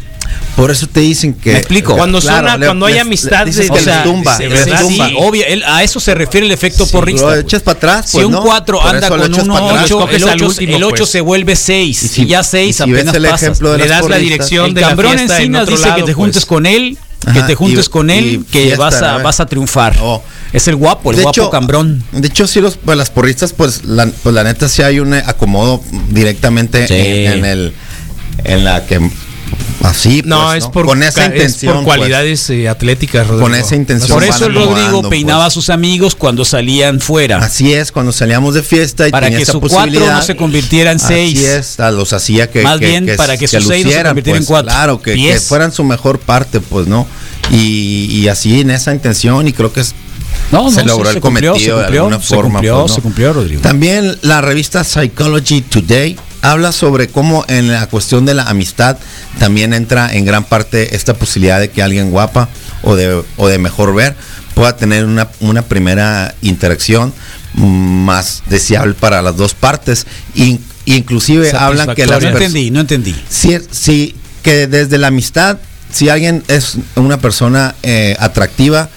por 0.55 0.71
eso 0.71 0.87
te 0.87 1.01
dicen 1.01 1.35
que 1.35 1.51
¿Me 1.51 1.59
explico? 1.59 1.95
Cuando 1.95 2.19
suena- 2.19 2.57
le- 2.57 2.65
cuando 2.65 2.87
hay 2.87 2.93
les- 2.93 3.01
amistad 3.03 3.45
dices 3.45 3.67
de- 3.67 3.73
que 3.73 3.79
o 3.79 3.83
sea, 3.83 4.03
tumba, 4.03 4.35
de 4.39 4.49
les 4.49 4.65
verdad, 4.65 4.81
tumba. 4.81 5.07
sí. 5.09 5.15
obvio, 5.19 5.43
él- 5.45 5.63
a 5.67 5.83
eso 5.83 5.99
se 5.99 6.15
refiere 6.15 6.47
el 6.47 6.51
efecto 6.51 6.87
porrista. 6.87 7.21
Lo 7.27 7.33
pues. 7.33 7.43
echas 7.43 7.61
para 7.61 7.77
atrás 7.77 8.05
Si 8.09 8.17
pues, 8.17 8.25
un 8.25 8.31
¿no? 8.31 8.41
4 8.41 8.79
Por 8.79 8.87
anda 8.95 9.07
con 9.07 9.19
un 9.21 9.31
para 9.47 9.65
atrás. 9.67 9.83
8, 9.83 9.99
escoges 9.99 10.21
el 10.23 10.29
al 10.29 10.35
8, 10.37 10.45
último, 10.47 10.75
el 10.77 10.83
8 10.83 10.95
pues. 10.97 11.09
se 11.11 11.21
vuelve 11.21 11.55
6. 11.55 12.01
Y 12.01 12.05
Y, 12.05 12.09
si- 12.09 12.25
ya 12.25 12.43
6 12.43 12.69
y 12.69 12.73
si 12.83 12.91
ves 12.91 13.01
apenas 13.01 13.15
el 13.15 13.23
pasas. 13.25 13.43
ejemplo 13.43 13.71
de 13.73 13.77
Le 13.77 13.83
las 13.83 13.89
das 13.89 13.97
la 13.97 14.01
porristas, 14.01 14.23
dirección 14.23 14.65
El 14.65 14.73
de 14.73 14.81
la 14.81 14.87
cambrón 14.87 15.11
fiesta 15.13 15.35
en 15.35 15.41
Encinas 15.41 15.61
otro 15.61 15.75
dice 15.75 15.83
que 15.83 15.89
lado, 15.91 16.05
te 16.05 16.13
juntes 16.13 16.33
pues. 16.37 16.45
con 16.47 16.65
él, 16.65 16.97
que 17.33 17.41
te 17.43 17.55
juntes 17.55 17.85
y- 17.87 17.89
con 17.89 18.09
él, 18.09 18.45
que 18.51 18.63
fiesta, 18.65 18.83
vas, 18.83 19.01
a, 19.01 19.17
vas 19.17 19.39
a 19.39 19.45
triunfar. 19.45 19.95
Oh. 20.01 20.23
Es 20.53 20.67
el 20.67 20.75
guapo, 20.75 21.11
el 21.11 21.17
de 21.17 21.23
guapo 21.23 21.41
hecho, 21.41 21.49
cambrón. 21.49 22.03
De 22.11 22.27
hecho, 22.27 22.47
sí, 22.47 22.61
los, 22.61 22.77
pues, 22.77 22.97
las 22.97 23.09
porristas, 23.09 23.51
pues 23.53 23.83
la, 23.85 24.07
pues 24.07 24.33
la 24.33 24.43
neta 24.43 24.69
sí 24.69 24.81
hay 24.81 24.99
un 24.99 25.13
eh, 25.13 25.23
acomodo 25.25 25.81
directamente 26.09 26.87
Sí. 26.87 26.93
en, 26.93 27.33
en 27.39 27.45
el 27.45 27.73
en 28.43 28.63
la 28.63 28.85
que 28.85 29.09
así 29.87 30.21
No, 30.25 30.45
pues, 30.45 30.63
es, 30.63 30.69
por, 30.69 30.85
con 30.85 31.01
esa 31.03 31.13
ca- 31.21 31.25
es 31.27 31.31
intención 31.33 31.73
por 31.75 31.83
pues. 31.83 31.97
cualidades 31.97 32.49
eh, 32.49 32.67
atléticas, 32.69 33.27
Rodrigo. 33.27 33.43
Con 33.47 33.55
esa 33.55 33.75
intención 33.75 34.11
Por 34.11 34.23
eso 34.23 34.45
el 34.47 34.55
Rodrigo 34.55 35.01
pues. 35.01 35.09
peinaba 35.09 35.45
a 35.45 35.49
sus 35.49 35.69
amigos 35.69 36.15
cuando 36.15 36.45
salían 36.45 36.99
fuera. 36.99 37.37
Así 37.37 37.73
es, 37.73 37.91
cuando 37.91 38.11
salíamos 38.11 38.53
de 38.55 38.63
fiesta 38.63 39.07
y 39.07 39.11
Para 39.11 39.27
tenía 39.27 39.37
que 39.39 39.43
esa 39.43 39.51
su 39.53 39.61
cuatro 39.61 39.99
no 40.11 40.21
se 40.21 40.35
convirtiera 40.35 40.91
en 40.91 40.99
seis. 40.99 41.37
Así 41.37 41.45
es, 41.45 41.79
a 41.79 41.91
los 41.91 42.13
hacía 42.13 42.49
que 42.49 42.61
Más 42.63 42.79
que- 42.79 42.87
bien 42.87 43.09
para 43.17 43.37
que 43.37 43.47
su 43.47 43.51
seis 43.61 43.63
no 43.63 43.69
se 43.69 43.83
lucieran, 43.83 44.05
convirtiera 44.07 44.37
en 44.37 44.43
pues, 44.43 44.47
cuatro. 44.49 44.71
Claro, 44.71 45.01
que, 45.01 45.13
que 45.15 45.39
fueran 45.39 45.71
su 45.71 45.83
mejor 45.83 46.19
parte, 46.19 46.59
pues, 46.59 46.87
¿no? 46.87 47.07
Y, 47.51 48.07
y 48.11 48.27
así 48.27 48.61
en 48.61 48.71
esa 48.71 48.93
intención 48.93 49.47
y 49.47 49.53
creo 49.53 49.71
que 49.71 49.81
es 49.81 49.93
No, 50.51 50.71
se 50.71 50.81
no, 50.81 50.87
logró 50.93 51.09
sí, 51.11 51.17
el 51.17 51.21
cumplió, 51.21 51.51
cometido 51.53 51.55
se 51.59 51.65
de 51.71 51.77
cumplió, 51.83 52.01
alguna 52.05 52.21
se 52.21 52.35
forma. 52.35 52.53
Cumplió, 52.59 52.79
pues, 52.79 52.89
¿no? 52.89 52.95
Se 52.95 53.01
cumplió, 53.01 53.33
Rodrigo. 53.33 53.61
También 53.61 54.17
la 54.21 54.41
revista 54.41 54.83
Psychology 54.83 55.61
Today 55.61 56.17
habla 56.51 56.71
sobre 56.71 57.07
cómo 57.07 57.43
en 57.47 57.71
la 57.71 57.87
cuestión 57.87 58.25
de 58.25 58.33
la 58.33 58.43
amistad 58.43 58.97
también 59.39 59.73
entra 59.73 60.13
en 60.13 60.25
gran 60.25 60.43
parte 60.43 60.95
esta 60.95 61.13
posibilidad 61.15 61.59
de 61.59 61.69
que 61.69 61.81
alguien 61.81 62.11
guapa 62.11 62.49
o 62.83 62.95
de, 62.95 63.23
o 63.37 63.47
de 63.47 63.57
mejor 63.57 63.93
ver 63.95 64.15
pueda 64.53 64.75
tener 64.77 65.05
una, 65.05 65.27
una 65.39 65.63
primera 65.63 66.33
interacción 66.41 67.13
mm, 67.55 67.65
más 68.05 68.43
deseable 68.47 68.93
para 68.93 69.21
las 69.21 69.35
dos 69.37 69.53
partes. 69.53 70.05
In- 70.35 70.63
inclusive 70.85 71.51
hablan 71.51 71.95
que 71.95 72.05
las 72.05 72.21
no 72.21 72.29
entendí, 72.29 72.71
no 72.71 72.79
entendí. 72.81 73.15
Sí, 73.29 73.57
sí, 73.71 74.15
que 74.43 74.67
desde 74.67 74.97
la 74.97 75.07
amistad, 75.07 75.57
si 75.91 76.09
alguien 76.09 76.43
es 76.47 76.77
una 76.95 77.17
persona 77.17 77.75
eh, 77.83 78.15
atractiva, 78.19 78.89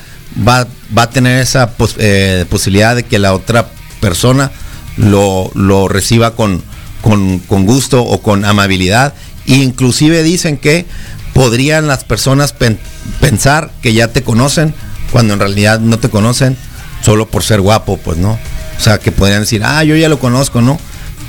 va, 0.46 0.66
va 0.96 1.02
a 1.04 1.10
tener 1.10 1.40
esa 1.40 1.70
pos- 1.76 1.96
eh, 1.98 2.44
posibilidad 2.50 2.94
de 2.94 3.04
que 3.04 3.18
la 3.18 3.32
otra 3.34 3.68
persona 4.00 4.50
lo, 4.96 5.50
lo 5.54 5.88
reciba 5.88 6.36
con, 6.36 6.62
con, 7.08 7.64
gusto 7.66 8.02
o 8.02 8.20
con 8.20 8.44
amabilidad. 8.44 9.14
E 9.46 9.54
inclusive 9.56 10.22
dicen 10.22 10.58
que 10.58 10.84
podrían 11.32 11.86
las 11.86 12.04
personas 12.04 12.52
pen- 12.52 12.78
pensar 13.20 13.70
que 13.82 13.94
ya 13.94 14.08
te 14.08 14.22
conocen 14.22 14.74
cuando 15.10 15.32
en 15.34 15.40
realidad 15.40 15.80
no 15.80 15.98
te 15.98 16.10
conocen 16.10 16.56
solo 17.00 17.26
por 17.28 17.42
ser 17.42 17.60
guapo, 17.62 17.96
pues 17.96 18.18
no. 18.18 18.32
O 18.32 18.80
sea, 18.80 18.98
que 18.98 19.10
podrían 19.10 19.40
decir, 19.40 19.62
ah, 19.64 19.82
yo 19.84 19.96
ya 19.96 20.08
lo 20.08 20.18
conozco, 20.18 20.60
¿no? 20.60 20.78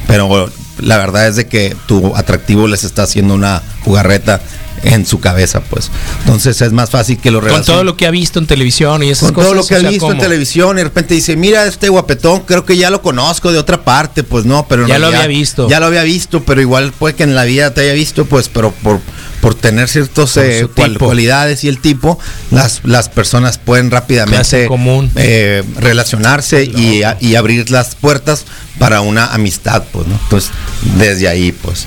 Pero 0.08 0.52
la 0.80 0.98
verdad 0.98 1.28
es 1.28 1.36
de 1.38 1.48
que 1.48 1.76
tu 1.88 2.16
atractivo 2.16 2.68
les 2.68 2.84
está 2.84 3.04
haciendo 3.04 3.34
una 3.34 3.62
jugarreta 3.86 4.42
en 4.84 5.06
su 5.06 5.20
cabeza, 5.20 5.62
pues. 5.62 5.90
Entonces 6.22 6.62
es 6.62 6.72
más 6.72 6.90
fácil 6.90 7.18
que 7.18 7.32
lo 7.32 7.40
Con 7.40 7.50
relacionen- 7.50 7.66
todo 7.66 7.84
lo 7.84 7.98
que 7.98 8.08
ha 8.08 8.12
visto 8.12 8.40
en 8.40 8.48
televisión 8.48 9.04
y 9.04 9.10
esas 9.10 9.26
con 9.32 9.36
cosas. 9.36 9.48
todo 9.48 9.56
lo 9.56 9.66
que 9.68 9.76
o 9.76 9.80
sea, 9.80 9.90
visto 9.90 10.06
en 10.08 10.12
¿cómo? 10.14 10.22
televisión 10.24 10.76
y 10.76 10.80
de 10.80 10.84
repente 10.86 11.14
dice, 11.14 11.36
mira 11.36 11.66
este 11.66 11.90
guapetón, 11.90 12.42
creo 12.42 12.66
que 12.66 12.78
ya 12.78 12.90
lo 12.90 13.02
conozco 13.02 13.52
de 13.52 13.58
otra 13.58 13.84
parte, 13.84 14.24
pues 14.24 14.46
no, 14.46 14.66
pero 14.68 14.84
en 14.84 14.88
Ya 14.90 14.96
lo 15.00 15.06
realidad 15.08 15.24
había 15.26 15.38
visto. 15.38 15.70
Ya 15.70 15.80
lo 15.80 15.86
había 15.88 16.04
visto, 16.04 16.44
pero 16.44 16.62
igual 16.62 16.92
puede 16.92 17.16
que 17.16 17.24
en 17.24 17.36
la 17.36 17.44
vida 17.46 17.74
te 17.74 17.82
haya 17.82 17.94
visto, 17.94 18.26
pues, 18.26 18.50
pero 18.50 18.72
por, 18.72 19.00
por 19.42 19.56
tener 19.56 19.88
ciertas 19.88 20.30
su 20.32 20.70
cual- 20.76 20.98
cualidades 20.98 21.64
y 21.64 21.68
el 21.70 21.80
tipo, 21.80 22.20
las, 22.52 22.82
las 22.84 23.10
personas 23.10 23.58
pueden 23.58 23.90
rápidamente 23.92 24.64
en 24.64 24.68
común. 24.68 25.12
eh, 25.16 25.64
relacionarse 25.80 26.64
y, 26.66 27.04
a- 27.04 27.18
y 27.20 27.36
abrir 27.36 27.70
las 27.72 27.96
puertas 27.96 28.46
para 28.78 29.02
una 29.02 29.28
amistad, 29.34 29.84
pues, 29.92 30.08
¿no? 30.08 30.20
Entonces, 30.24 30.52
desde 30.98 31.28
ahí, 31.28 31.52
pues, 31.52 31.86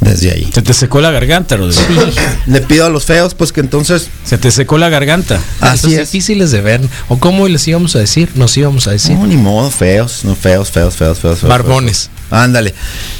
desde 0.00 0.30
ahí. 0.32 0.48
Se 0.52 0.62
te 0.62 0.72
secó 0.72 1.00
la 1.00 1.10
garganta, 1.10 1.56
Rodrigo. 1.56 2.02
Le 2.46 2.60
pido 2.62 2.86
a 2.86 2.90
los 2.90 3.04
feos, 3.04 3.34
pues, 3.34 3.52
que 3.52 3.60
entonces, 3.60 4.08
Se 4.24 4.38
te 4.38 4.50
secó 4.50 4.78
la 4.78 4.88
garganta. 4.88 5.40
así 5.60 5.94
es. 5.94 6.10
difíciles 6.12 6.50
de 6.50 6.60
ver. 6.62 6.80
¿O 7.08 7.18
cómo 7.18 7.46
les 7.48 7.66
íbamos 7.68 7.94
a 7.96 7.98
decir? 7.98 8.30
Nos 8.34 8.56
íbamos 8.56 8.86
a 8.86 8.92
decir. 8.92 9.16
No, 9.16 9.26
ni 9.26 9.36
modo, 9.36 9.70
feos, 9.70 10.24
no, 10.24 10.34
feos, 10.34 10.70
feos, 10.70 10.94
feos, 10.94 11.18
feos. 11.18 11.42
Barbones. 11.42 12.10
Ándale. 12.30 12.70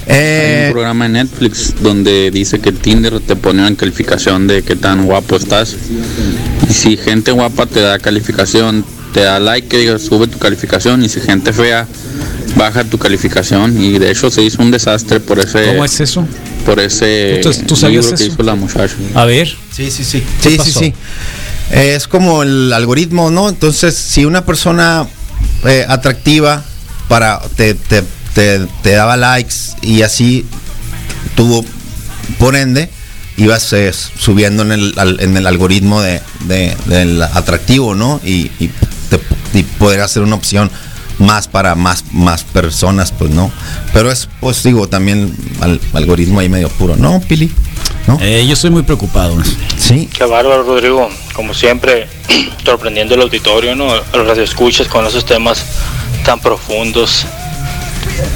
Hay 0.06 0.14
Eh, 0.16 0.64
un 0.68 0.72
programa 0.72 1.06
en 1.06 1.12
Netflix 1.14 1.74
donde 1.82 2.30
dice 2.30 2.60
que 2.60 2.70
Tinder 2.72 3.18
te 3.20 3.34
pone 3.36 3.60
una 3.66 3.76
calificación 3.76 4.46
de 4.46 4.62
qué 4.62 4.76
tan 4.76 5.04
guapo 5.04 5.36
estás. 5.36 5.74
Y 6.68 6.72
si 6.72 6.96
gente 6.96 7.32
guapa 7.32 7.66
te 7.66 7.80
da 7.80 7.98
calificación, 7.98 8.84
te 9.12 9.22
da 9.22 9.40
like, 9.40 9.66
que 9.66 9.78
diga, 9.78 9.98
sube 9.98 10.28
tu 10.28 10.38
calificación. 10.38 11.04
Y 11.04 11.08
si 11.08 11.20
gente 11.20 11.52
fea, 11.52 11.88
baja 12.56 12.84
tu 12.84 12.98
calificación. 12.98 13.82
Y 13.82 13.98
de 13.98 14.12
hecho 14.12 14.30
se 14.30 14.42
hizo 14.44 14.62
un 14.62 14.70
desastre 14.70 15.18
por 15.18 15.40
ese, 15.40 15.66
¿Cómo 15.66 15.84
es 15.84 16.00
eso? 16.00 16.24
Por 16.64 16.80
ese 16.80 17.40
¿Tú- 17.42 17.52
tú 17.66 17.76
sabías 17.76 18.04
libro 18.06 18.18
que 18.18 18.24
eso? 18.24 18.32
hizo 18.34 18.42
la 18.42 18.54
muchacha. 18.54 18.94
A 19.14 19.24
ver. 19.24 19.48
sí, 19.72 19.90
sí, 19.90 20.04
sí. 20.04 20.22
¿Qué 20.42 20.50
Sí, 20.50 20.52
sí, 20.52 20.58
pasó? 20.58 20.80
sí. 20.80 20.94
Eh, 21.72 21.94
es 21.96 22.06
como 22.08 22.42
el 22.42 22.72
algoritmo, 22.72 23.30
¿no? 23.30 23.48
Entonces, 23.48 23.94
si 23.96 24.24
una 24.24 24.44
persona 24.44 25.06
eh, 25.66 25.84
atractiva 25.88 26.64
para 27.08 27.40
te, 27.56 27.74
te, 27.74 28.02
te, 28.34 28.60
te 28.82 28.90
daba 28.92 29.16
likes 29.16 29.54
y 29.82 30.02
así 30.02 30.44
tuvo, 31.36 31.64
por 32.38 32.56
ende, 32.56 32.90
ibas 33.36 33.72
eh, 33.72 33.92
subiendo 34.18 34.62
en 34.62 34.72
el, 34.72 34.94
al- 34.96 35.20
en 35.20 35.36
el 35.36 35.46
algoritmo 35.46 36.02
de, 36.02 36.20
de- 36.46 36.76
del 36.86 37.22
atractivo, 37.22 37.94
¿no? 37.94 38.20
Y, 38.24 38.50
y, 38.58 38.70
te, 39.08 39.20
y 39.58 39.62
poder 39.62 40.00
hacer 40.00 40.22
una 40.22 40.34
opción 40.36 40.70
más 41.20 41.46
para 41.46 41.74
más, 41.74 42.04
más 42.12 42.42
personas, 42.44 43.12
pues 43.12 43.30
no. 43.30 43.52
Pero 43.92 44.10
es, 44.10 44.28
pues 44.40 44.62
digo, 44.62 44.88
también 44.88 45.34
al 45.60 45.80
algoritmo 45.92 46.40
ahí 46.40 46.48
medio 46.48 46.68
puro, 46.68 46.96
¿no, 46.96 47.20
Pili? 47.20 47.50
¿No? 48.06 48.18
Eh, 48.20 48.44
yo 48.46 48.54
estoy 48.54 48.70
muy 48.70 48.82
preocupado. 48.82 49.36
Sí. 49.78 50.08
Qué 50.12 50.24
bárbaro, 50.24 50.64
Rodrigo. 50.64 51.08
Como 51.34 51.54
siempre, 51.54 52.08
sorprendiendo 52.64 53.14
el 53.14 53.22
auditorio, 53.22 53.76
¿no? 53.76 53.92
A 53.92 54.02
Los 54.12 54.26
radioescuchas 54.26 54.88
con 54.88 55.06
esos 55.06 55.24
temas 55.24 55.64
tan 56.24 56.40
profundos. 56.40 57.26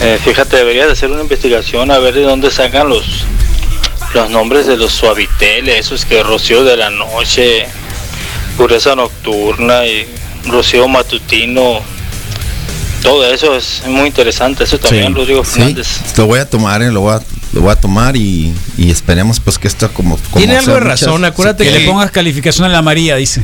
Eh, 0.01 0.19
fíjate, 0.23 0.57
deberías 0.57 0.87
de 0.87 0.93
hacer 0.93 1.11
una 1.11 1.23
investigación 1.23 1.91
a 1.91 1.99
ver 1.99 2.15
de 2.15 2.23
dónde 2.23 2.51
sacan 2.51 2.89
los 2.89 3.25
los 4.15 4.31
nombres 4.31 4.67
de 4.67 4.77
los 4.77 4.93
suaviteles, 4.93 5.87
esos 5.87 6.05
que 6.05 6.23
Rocío 6.23 6.63
de 6.63 6.77
la 6.77 6.89
Noche, 6.89 7.67
Pureza 8.57 8.95
Nocturna 8.95 9.85
y 9.87 10.07
Rocío 10.47 10.87
Matutino. 10.87 11.81
Todo 13.05 13.25
eso 13.33 13.55
es 13.55 13.83
muy 13.87 14.09
interesante. 14.09 14.65
Eso 14.65 14.79
también, 14.81 15.09
Sí, 15.09 15.15
Rodrigo 15.15 15.45
Sí, 15.45 15.51
Fernández. 15.61 15.87
lo 16.17 16.27
voy 16.27 16.41
a 16.41 16.49
tomar, 16.51 16.83
eh, 16.83 16.91
lo, 16.91 17.03
voy 17.03 17.15
a, 17.15 17.21
lo 17.53 17.61
voy 17.61 17.71
a 17.71 17.77
tomar 17.77 18.17
y, 18.17 18.53
y 18.77 18.91
esperemos 18.91 19.39
pues 19.39 19.59
que 19.59 19.69
esto 19.69 19.89
como... 19.93 20.17
como 20.17 20.37
Tiene 20.39 20.57
algo 20.57 20.73
de 20.75 20.81
muchas- 20.81 21.01
razón, 21.03 21.25
acuérdate 21.25 21.65
Que 21.65 21.71
que 21.73 21.79
le 21.81 21.87
pongas 21.87 22.11
calificación 22.11 22.65
a 22.67 22.71
la 22.71 22.83
María, 22.83 23.15
dice. 23.17 23.43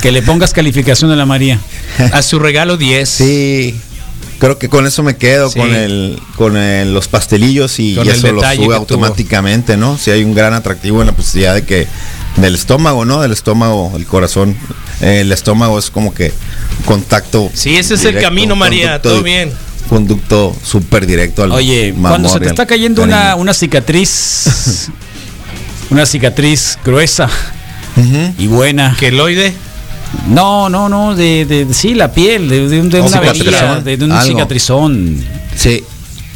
que 0.00 0.12
le 0.12 0.22
pongas 0.22 0.52
calificación 0.52 1.10
a 1.10 1.16
la 1.16 1.26
María. 1.26 1.58
a 2.12 2.22
su 2.22 2.38
regalo 2.38 2.76
10. 2.76 3.08
Sí, 3.08 3.78
Creo 4.38 4.58
que 4.58 4.68
con 4.68 4.86
eso 4.88 5.04
me 5.04 5.16
quedo, 5.16 5.50
Sí. 5.50 5.58
con 5.60 5.72
el 5.72 6.18
con 6.36 6.56
el- 6.56 6.92
los 6.92 7.06
pastelillos 7.06 7.78
y, 7.78 7.92
eso 7.96 8.32
lo 8.32 8.42
sube 8.42 8.74
automáticamente, 8.74 9.76
¿no? 9.76 9.96
Si 9.96 10.10
hay 10.10 10.24
un 10.24 10.34
gran 10.34 10.52
atractivo 10.52 11.00
en 11.00 11.06
la 11.06 11.12
posibilidad 11.12 11.54
de 11.54 11.64
que 11.64 11.86
del 12.36 12.56
estómago, 12.56 13.04
¿no? 13.04 13.20
Del 13.22 13.30
estómago, 13.30 13.92
el 13.94 14.04
corazón, 14.04 14.56
el 15.02 15.32
estómago 15.32 15.78
es 15.78 15.90
como 15.90 16.14
que 16.14 16.32
contacto. 16.86 17.50
Sí, 17.54 17.76
ese 17.76 17.94
es 17.94 18.04
el 18.04 18.20
camino, 18.20 18.56
María, 18.56 19.00
todo 19.02 19.22
bien. 19.22 19.52
Conducto 19.88 20.56
súper 20.64 21.06
directo 21.06 21.42
al 21.42 21.52
Oye, 21.52 21.92
mamor 21.92 22.10
cuando 22.12 22.28
se 22.30 22.40
te 22.40 22.46
está 22.48 22.64
cayendo 22.66 23.02
una, 23.02 23.34
una 23.36 23.52
cicatriz, 23.52 24.88
una 25.90 26.06
cicatriz 26.06 26.78
gruesa 26.84 27.28
y 28.38 28.46
buena. 28.46 28.96
Queloide. 28.98 29.52
No, 30.28 30.68
no, 30.68 30.88
no, 30.88 31.14
de, 31.14 31.44
de- 31.46 31.64
de- 31.66 31.74
sí, 31.74 31.94
la 31.94 32.12
piel, 32.12 32.48
de, 32.48 32.80
una 32.80 33.08
cicatrizón, 33.08 33.54
avería, 33.54 33.80
de, 33.82 33.96
de 33.96 34.04
un 34.04 34.12
algo. 34.12 34.26
cicatrizón. 34.26 35.24
Sí, 35.56 35.82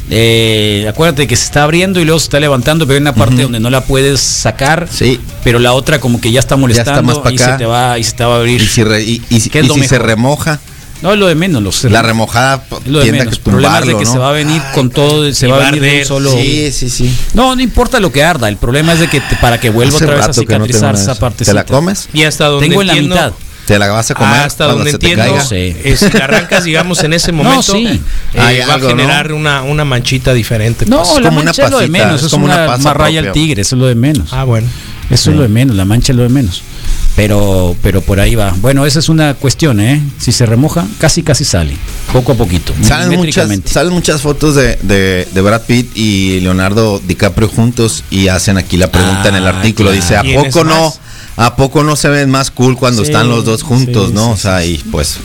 Eh, 0.09 0.85
acuérdate 0.89 1.27
que 1.27 1.35
se 1.35 1.43
está 1.45 1.63
abriendo 1.63 1.99
y 1.99 2.05
luego 2.05 2.19
se 2.19 2.25
está 2.25 2.39
levantando, 2.39 2.85
pero 2.87 2.95
hay 2.97 3.01
una 3.01 3.13
parte 3.13 3.41
donde 3.43 3.59
no 3.59 3.69
la 3.69 3.81
puedes 3.81 4.21
sacar, 4.21 4.87
sí. 4.91 5.19
pero 5.43 5.59
la 5.59 5.73
otra 5.73 5.99
como 5.99 6.21
que 6.21 6.31
ya 6.31 6.39
está 6.39 6.55
molestando 6.55 7.03
más 7.03 7.33
y 7.33 7.37
se 7.37 7.51
te 7.53 7.65
va 7.65 7.97
y 7.99 8.03
se 8.03 8.13
te 8.13 8.23
va 8.23 8.35
a 8.35 8.37
abrir. 8.37 8.61
Y 8.61 8.65
si, 8.67 8.83
re- 8.83 9.03
y, 9.03 9.21
y 9.29 9.39
si- 9.41 9.49
¿Qué 9.49 9.59
es 9.59 9.65
y 9.65 9.67
lo 9.67 9.73
si 9.73 9.83
se 9.87 9.99
remoja, 9.99 10.59
No 11.01 11.11
es 11.11 11.19
lo 11.19 11.27
de 11.27 11.35
menos, 11.35 11.61
los 11.61 11.83
la 11.83 12.01
remojada 12.01 12.63
lo 12.85 12.99
de 12.99 13.03
tiende 13.05 13.19
a 13.21 13.25
menos. 13.25 13.33
que 13.35 13.37
El 13.37 13.41
problema 13.43 13.79
es 13.79 13.85
de 13.85 13.97
que 13.97 14.03
¿no? 14.05 14.11
se 14.13 14.17
va 14.17 14.29
a 14.29 14.31
venir 14.31 14.61
con 14.73 14.89
todo, 14.89 15.31
se 15.33 15.47
Y 15.47 15.51
va 15.51 15.57
a 15.57 15.71
venir 15.71 15.81
de 15.81 15.87
un 15.89 15.93
arder, 15.93 16.05
solo. 16.07 16.31
Sí, 16.31 16.71
sí, 16.71 16.89
sí. 16.89 17.13
No, 17.33 17.55
no 17.55 17.61
importa 17.61 17.99
lo 17.99 18.11
que 18.11 18.23
arda, 18.23 18.47
el 18.47 18.57
problema 18.57 18.93
es 18.93 18.99
de 19.01 19.07
que 19.09 19.19
te- 19.19 19.35
para 19.41 19.59
que 19.59 19.69
vuelva 19.69 19.95
Hace 19.97 20.05
otra 20.05 20.15
vez 20.15 20.23
a 20.25 20.27
no 20.29 20.33
cicatrizar 20.33 20.95
esa 20.95 21.15
parte. 21.19 21.43
¿Te 21.45 21.53
la 21.53 21.65
comes? 21.65 22.07
Y 22.13 22.23
hasta 22.23 22.45
donde 22.45 22.67
Tengo 22.69 22.81
en 22.81 22.87
la 22.87 22.93
entiendo, 22.93 23.15
mitad. 23.15 23.33
¿Te 23.67 23.77
la 23.77 23.87
vas 23.89 24.09
a 24.09 24.15
comer 24.15 24.33
Ah, 24.33 24.45
hasta 24.45 24.63
cuando 24.65 24.83
donde 24.85 24.91
entiendo, 24.91 25.23
eh, 25.51 25.95
si 25.97 26.09
la 26.17 26.23
arrancas, 26.23 26.63
digamos, 26.63 27.03
en 27.03 27.13
ese 27.13 27.31
momento, 27.33 27.61
sí. 27.73 27.85
eh, 27.85 28.39
Hay 28.39 28.59
va 28.59 28.73
algo, 28.75 28.87
a 28.87 28.91
¿no? 28.91 28.97
generar 28.97 29.33
una, 29.33 29.61
una 29.61 29.83
manchita 29.85 30.33
diferente. 30.33 30.85
No, 30.87 31.03
pues. 31.03 31.09
la 31.21 31.29
como 31.29 31.37
una 31.41 31.45
mancha 31.45 31.65
es 31.65 31.71
lo 31.71 31.79
de 31.79 31.87
pasita, 31.87 32.05
menos, 32.05 32.19
es 32.21 32.25
es, 32.27 32.31
como 32.31 32.45
una 32.45 32.63
una, 32.65 32.77
marraya 32.77 33.19
al 33.19 33.31
tigre, 33.33 33.61
eso 33.61 33.75
es 33.75 33.79
lo 33.79 33.85
de 33.87 33.95
menos. 33.95 34.29
Ah, 34.31 34.43
bueno. 34.45 34.67
Eso 35.09 35.29
es 35.31 35.35
lo 35.37 35.43
de 35.43 35.47
menos, 35.49 35.75
la 35.75 35.85
mancha 35.85 36.11
es 36.11 36.17
lo 36.17 36.23
de 36.23 36.29
menos. 36.29 36.63
Pero, 37.15 37.75
pero 37.81 38.01
por 38.01 38.19
ahí 38.19 38.35
va. 38.35 38.53
Bueno, 38.57 38.85
esa 38.85 38.99
es 38.99 39.09
una 39.09 39.33
cuestión, 39.33 39.79
¿eh? 39.79 40.01
Si 40.19 40.31
se 40.31 40.45
remoja, 40.45 40.85
casi 40.99 41.23
casi 41.23 41.45
sale. 41.45 41.75
Poco 42.13 42.33
a 42.33 42.35
poquito. 42.35 42.73
Salen 42.83 43.17
muchas, 43.17 43.49
salen 43.65 43.91
muchas 43.93 44.21
fotos 44.21 44.53
de, 44.55 44.77
de, 44.83 45.27
de 45.33 45.41
Brad 45.41 45.61
Pitt 45.63 45.91
y 45.97 46.39
Leonardo 46.41 46.99
DiCaprio 47.05 47.47
juntos 47.47 48.03
y 48.11 48.27
hacen 48.27 48.57
aquí 48.57 48.77
la 48.77 48.91
pregunta 48.91 49.29
en 49.29 49.35
el 49.35 49.47
Ah, 49.47 49.49
artículo. 49.49 49.89
claro. 49.89 50.01
Dice, 50.01 50.17
¿a 50.17 50.21
¿Quién 50.21 50.43
poco 50.43 50.63
no? 50.63 50.83
más? 50.85 50.99
¿A 51.37 51.55
poco 51.55 51.83
no 51.83 51.95
se 51.95 52.09
ven 52.09 52.29
más 52.29 52.51
cool 52.51 52.75
cuando 52.75 53.03
Sí, 53.03 53.11
están 53.11 53.29
los 53.29 53.45
dos 53.45 53.63
juntos, 53.63 54.07
sí, 54.09 54.13
no? 54.13 54.25
sí, 54.25 54.31
o 54.33 54.37
sea, 54.37 54.65
y 54.65 54.77
pues 54.91 55.17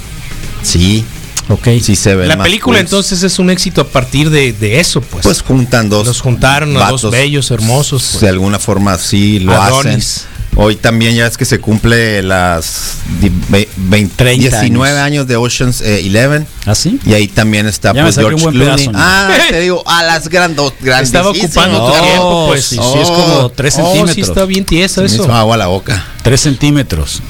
sí, 0.63 1.05
Ok. 1.49 1.69
sí 1.83 1.97
se 1.97 2.15
ven 2.15 2.29
La 2.29 2.37
más 2.37 2.45
película 2.47 2.79
entonces 2.79 3.23
es 3.23 3.39
un 3.39 3.51
éxito 3.51 3.81
a 3.81 3.89
partir 3.89 4.31
de, 4.31 4.53
de 4.53 4.79
eso, 4.79 5.01
pues. 5.01 5.23
pues 5.25 5.43
juntan 5.43 5.89
dos 5.89 6.07
Los 6.07 6.21
juntaron 6.21 6.77
a 6.77 6.91
dos 6.91 7.11
bellos, 7.11 7.51
hermosos. 7.51 8.07
pues. 8.13 8.21
de 8.21 8.29
alguna 8.29 8.59
forma 8.59 8.97
sí 8.99 9.41
lo 9.41 9.61
Adonis. 9.61 10.19
hacen. 10.19 10.32
Hoy 10.55 10.77
también 10.77 11.15
ya 11.15 11.27
es 11.27 11.39
que 11.39 11.47
se 11.47 11.61
cumple 11.61 12.23
las 12.23 12.97
di- 13.21 13.33
ve- 13.49 13.69
veinte- 13.77 14.13
30 14.17 14.61
19 14.61 14.91
años. 14.93 15.07
años 15.07 15.27
de 15.27 15.37
Ocean's 15.37 15.81
eh, 15.81 16.03
11 16.05 16.47
¿Ah, 16.67 16.75
sí? 16.75 17.01
y 17.07 17.15
ahí 17.15 17.27
también 17.27 17.67
está 17.67 17.95
Ya 17.95 18.03
pues, 18.03 18.17
George 18.17 18.37
Clooney. 18.37 18.61
pedazo, 18.61 18.93
¿no? 18.93 18.99
Ah, 19.01 19.31
te 19.51 19.61
digo, 19.61 19.83
a 19.87 20.03
las 20.03 20.29
grandes. 20.29 20.73
Estaba 21.03 21.31
ocupando 21.31 21.87
tu 21.93 22.03
tiempo, 22.03 22.45
pues. 22.49 22.65
Sí, 22.67 22.77
sí, 22.77 22.99
es 23.01 23.09
como 23.09 23.49
3 23.51 23.75
Oh, 23.75 23.77
centímetros. 23.79 24.15
sí 24.15 24.21
está 24.21 24.45
bien 24.45 24.65
tiesa 24.67 24.95
Se 24.97 25.01
me 25.01 25.07
eso. 25.07 25.23
hizo 25.25 25.33
agua 25.35 25.57
la 25.57 25.69
boca. 25.69 26.05
3 26.23 26.39
centímetros. 26.41 27.23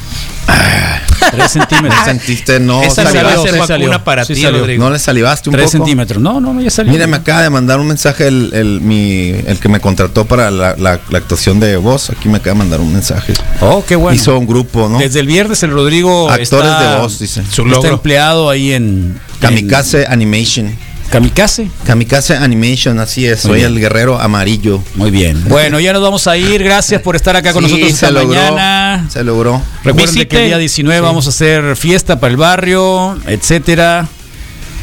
Ah. 0.49 0.99
3 1.33 1.51
centímetros. 1.51 2.05
Sentiste, 2.05 2.61
no 2.61 2.83
Esa 2.83 3.03
salió, 3.05 3.23
vacuna 3.25 3.67
salió, 3.67 4.05
para 4.05 4.25
sí 4.25 4.35
ti, 4.35 4.43
salió. 4.43 4.61
Rodrigo. 4.61 4.85
¿No 4.85 4.91
le 4.91 4.99
salivaste 4.99 5.49
un 5.49 5.55
3 5.55 5.65
poco? 5.65 5.79
centímetros. 5.79 6.23
No, 6.23 6.41
no, 6.41 6.53
no, 6.55 6.61
ya 6.61 6.71
salió. 6.71 6.93
Mira, 6.93 7.07
me 7.07 7.17
acaba 7.17 7.43
de 7.43 7.51
mandar 7.51 7.81
un 7.81 7.89
mensaje 7.89 8.29
el, 8.29 8.51
el, 8.55 8.81
mi, 8.81 9.31
el 9.31 9.59
que 9.59 9.69
me 9.69 9.81
contrató 9.81 10.25
para 10.27 10.51
la, 10.51 10.77
la- 10.79 11.01
la 11.11 11.19
actuación 11.19 11.59
de 11.59 11.77
voz. 11.77 12.11
Aquí 12.11 12.29
me 12.29 12.37
acaba 12.39 12.55
de 12.55 12.59
mandar 12.59 12.81
un 12.81 12.93
mensaje. 12.93 13.33
Oh, 13.61 13.85
qué 13.87 13.97
bueno. 13.97 14.15
Hizo 14.15 14.39
un 14.39 14.47
grupo, 14.47 14.89
¿no? 14.89 14.99
Desde 14.99 15.21
el 15.21 15.27
viernes 15.27 15.63
el 15.63 15.71
Rodrigo 15.73 16.31
Actores 16.31 16.49
está, 16.71 16.95
de 16.95 17.01
voz, 17.01 17.19
dice. 17.19 17.43
Su 17.51 17.67
está 17.67 17.89
empleado 17.89 18.49
ahí 18.51 18.73
en 18.73 19.19
Kamikaze 19.41 20.07
Animation. 20.07 20.77
Kamikaze. 21.13 21.69
Kamikaze 21.85 22.39
Animation, 22.39 22.99
así 22.99 23.27
es. 23.27 23.45
Muy 23.45 23.51
Soy 23.53 23.59
bien. 23.61 23.73
el 23.73 23.81
guerrero 23.81 24.19
amarillo. 24.19 24.83
Muy 24.95 25.11
bien. 25.11 25.45
Bueno, 25.47 25.79
ya 25.79 25.93
nos 25.93 26.01
vamos 26.01 26.27
a 26.27 26.39
ir. 26.39 26.65
Gracias 26.65 27.03
por 27.03 27.17
estar 27.17 27.37
acá 27.37 27.53
con 27.53 27.63
Sí, 27.65 27.69
nosotros 27.71 27.93
esta 27.93 28.07
se 28.07 28.13
logró, 28.15 28.29
mañana. 28.41 29.07
Se 29.11 29.23
logró. 29.23 29.63
Recuerden 29.85 30.15
Visite. 30.15 30.29
que 30.29 30.41
el 30.41 30.47
día 30.47 30.57
19 30.59 31.03
vamos 31.03 31.27
a 31.27 31.29
hacer 31.29 31.77
fiesta 31.77 32.19
para 32.19 32.31
el 32.31 32.39
barrio, 32.39 33.19
etcétera. 33.27 34.09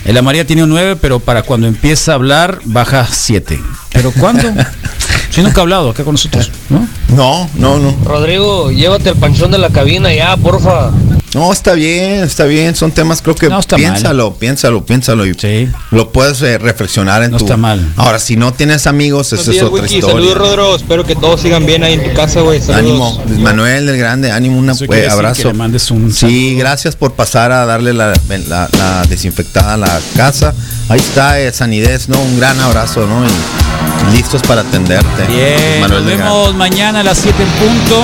El 0.05 0.17
Amaría 0.17 0.45
tiene 0.45 0.61
un 0.63 0.69
9, 0.69 0.97
pero 0.97 1.19
para 1.19 1.41
cuando 1.41 1.65
empieza 1.65 2.11
a 2.11 2.15
hablar 2.15 2.59
baja 2.63 3.07
7. 3.09 3.59
¿Pero 3.91 4.11
cuándo? 4.11 4.53
si 5.31 5.41
nunca 5.41 5.61
ha 5.61 5.63
hablado 5.63 5.89
acá 5.89 6.03
con 6.03 6.13
nosotros, 6.13 6.51
¿no? 6.69 6.87
No, 7.15 7.49
no, 7.55 7.79
no. 7.79 7.97
Rodrigo, 8.05 8.69
llévate 8.71 9.09
el 9.09 9.15
panchón 9.15 9.49
de 9.49 9.57
la 9.57 9.69
cabina 9.71 10.13
ya, 10.13 10.37
porfa. 10.37 10.91
No, 11.35 11.53
está 11.53 11.73
bien, 11.73 12.23
está 12.23 12.45
bien. 12.45 12.75
Son 12.75 12.91
temas, 12.91 13.21
creo 13.21 13.35
que 13.35 13.49
No, 13.49 13.59
está 13.59 13.75
piénsalo, 13.75 14.33
piénsalo, 14.33 14.83
piénsalo. 14.85 15.25
Y 15.25 15.33
Sí. 15.35 15.69
Lo 15.91 16.11
puedes 16.11 16.41
eh, 16.41 16.57
reflexionar 16.57 17.23
en 17.23 17.31
No 17.31 17.37
tu. 17.37 17.45
está 17.45 17.55
mal. 17.57 17.85
Ahora, 17.97 18.17
si 18.19 18.35
no 18.35 18.51
tienes 18.53 18.87
amigos, 18.87 19.31
esa 19.33 19.51
es 19.51 19.61
otra 19.61 19.85
historia. 19.85 20.07
Saludos, 20.15 20.37
Rodrigo. 20.37 20.75
Espero 20.75 21.03
que 21.05 21.15
todos 21.15 21.41
sigan 21.41 21.65
bien 21.65 21.83
ahí 21.83 21.93
en 21.93 22.03
tu 22.03 22.13
casa, 22.13 22.41
güey. 22.41 22.59
Saludos. 22.59 23.19
Ánimo, 23.19 23.41
Manuel 23.43 23.85
del 23.85 23.97
Grande, 23.97 24.31
ánimo, 24.31 24.57
un 24.57 24.69
Eso 24.69 24.85
quiere 24.87 25.03
decir 25.03 25.11
abrazo. 25.13 25.41
que 25.43 25.47
le 25.49 25.53
mandes 25.53 25.91
un 25.91 26.11
sí, 26.13 26.55
gracias 26.55 26.95
por 26.95 27.13
pasar 27.13 27.51
a 27.51 27.65
darle 27.65 27.93
la, 27.93 28.13
la- 28.47 28.69
la 28.77 29.03
desinfectada 29.07 29.75
a 29.75 29.77
la 29.77 29.99
casa. 30.15 30.53
Ahí 30.89 30.99
está, 30.99 31.39
eh, 31.39 31.53
Sanidez, 31.53 32.09
¿no? 32.09 32.19
Un 32.19 32.39
gran 32.39 32.59
abrazo, 32.59 33.05
¿no? 33.05 33.23
Y 33.23 34.15
listos 34.15 34.41
para 34.41 34.61
atenderte. 34.61 35.27
Bien, 35.27 35.81
Manuel 35.81 36.03
nos 36.03 36.17
vemos 36.17 36.55
mañana 36.55 37.01
a 37.01 37.03
las 37.03 37.19
7 37.19 37.43
en 37.43 37.49
punto. 37.49 38.03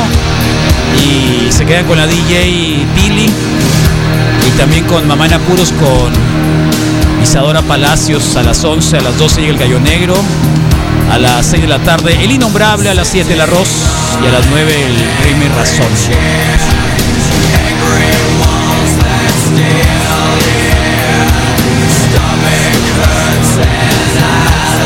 Y 1.04 1.52
se 1.52 1.65
quedan 1.65 1.86
con 1.88 1.98
la 1.98 2.06
DJ 2.06 2.86
Billy. 2.95 3.26
Y 4.48 4.52
también 4.58 4.86
con 4.86 5.08
Mamá 5.08 5.26
en 5.26 5.34
Apuros 5.34 5.71
con 5.71 6.13
Isadora 7.24 7.63
Palacios 7.63 8.36
a 8.36 8.43
las 8.43 8.63
11, 8.63 8.98
a 8.98 9.02
las 9.02 9.17
12 9.17 9.41
llega 9.41 9.54
el 9.54 9.60
Gallo 9.60 9.80
Negro. 9.80 10.15
A 11.12 11.17
las 11.17 11.48
6 11.48 11.63
de 11.63 11.67
la 11.67 11.80
tarde 11.80 12.24
El 12.24 12.32
Innombrable, 12.32 12.89
a 12.89 12.93
las 12.93 13.08
7 13.08 13.34
el 13.34 13.41
Arroz 13.41 13.69
y 14.24 14.28
a 14.28 14.32
las 14.32 14.45
9 14.45 14.86
el 14.86 14.95
Rime 15.26 15.50
Razón. 15.56 15.88
César. 23.56 24.85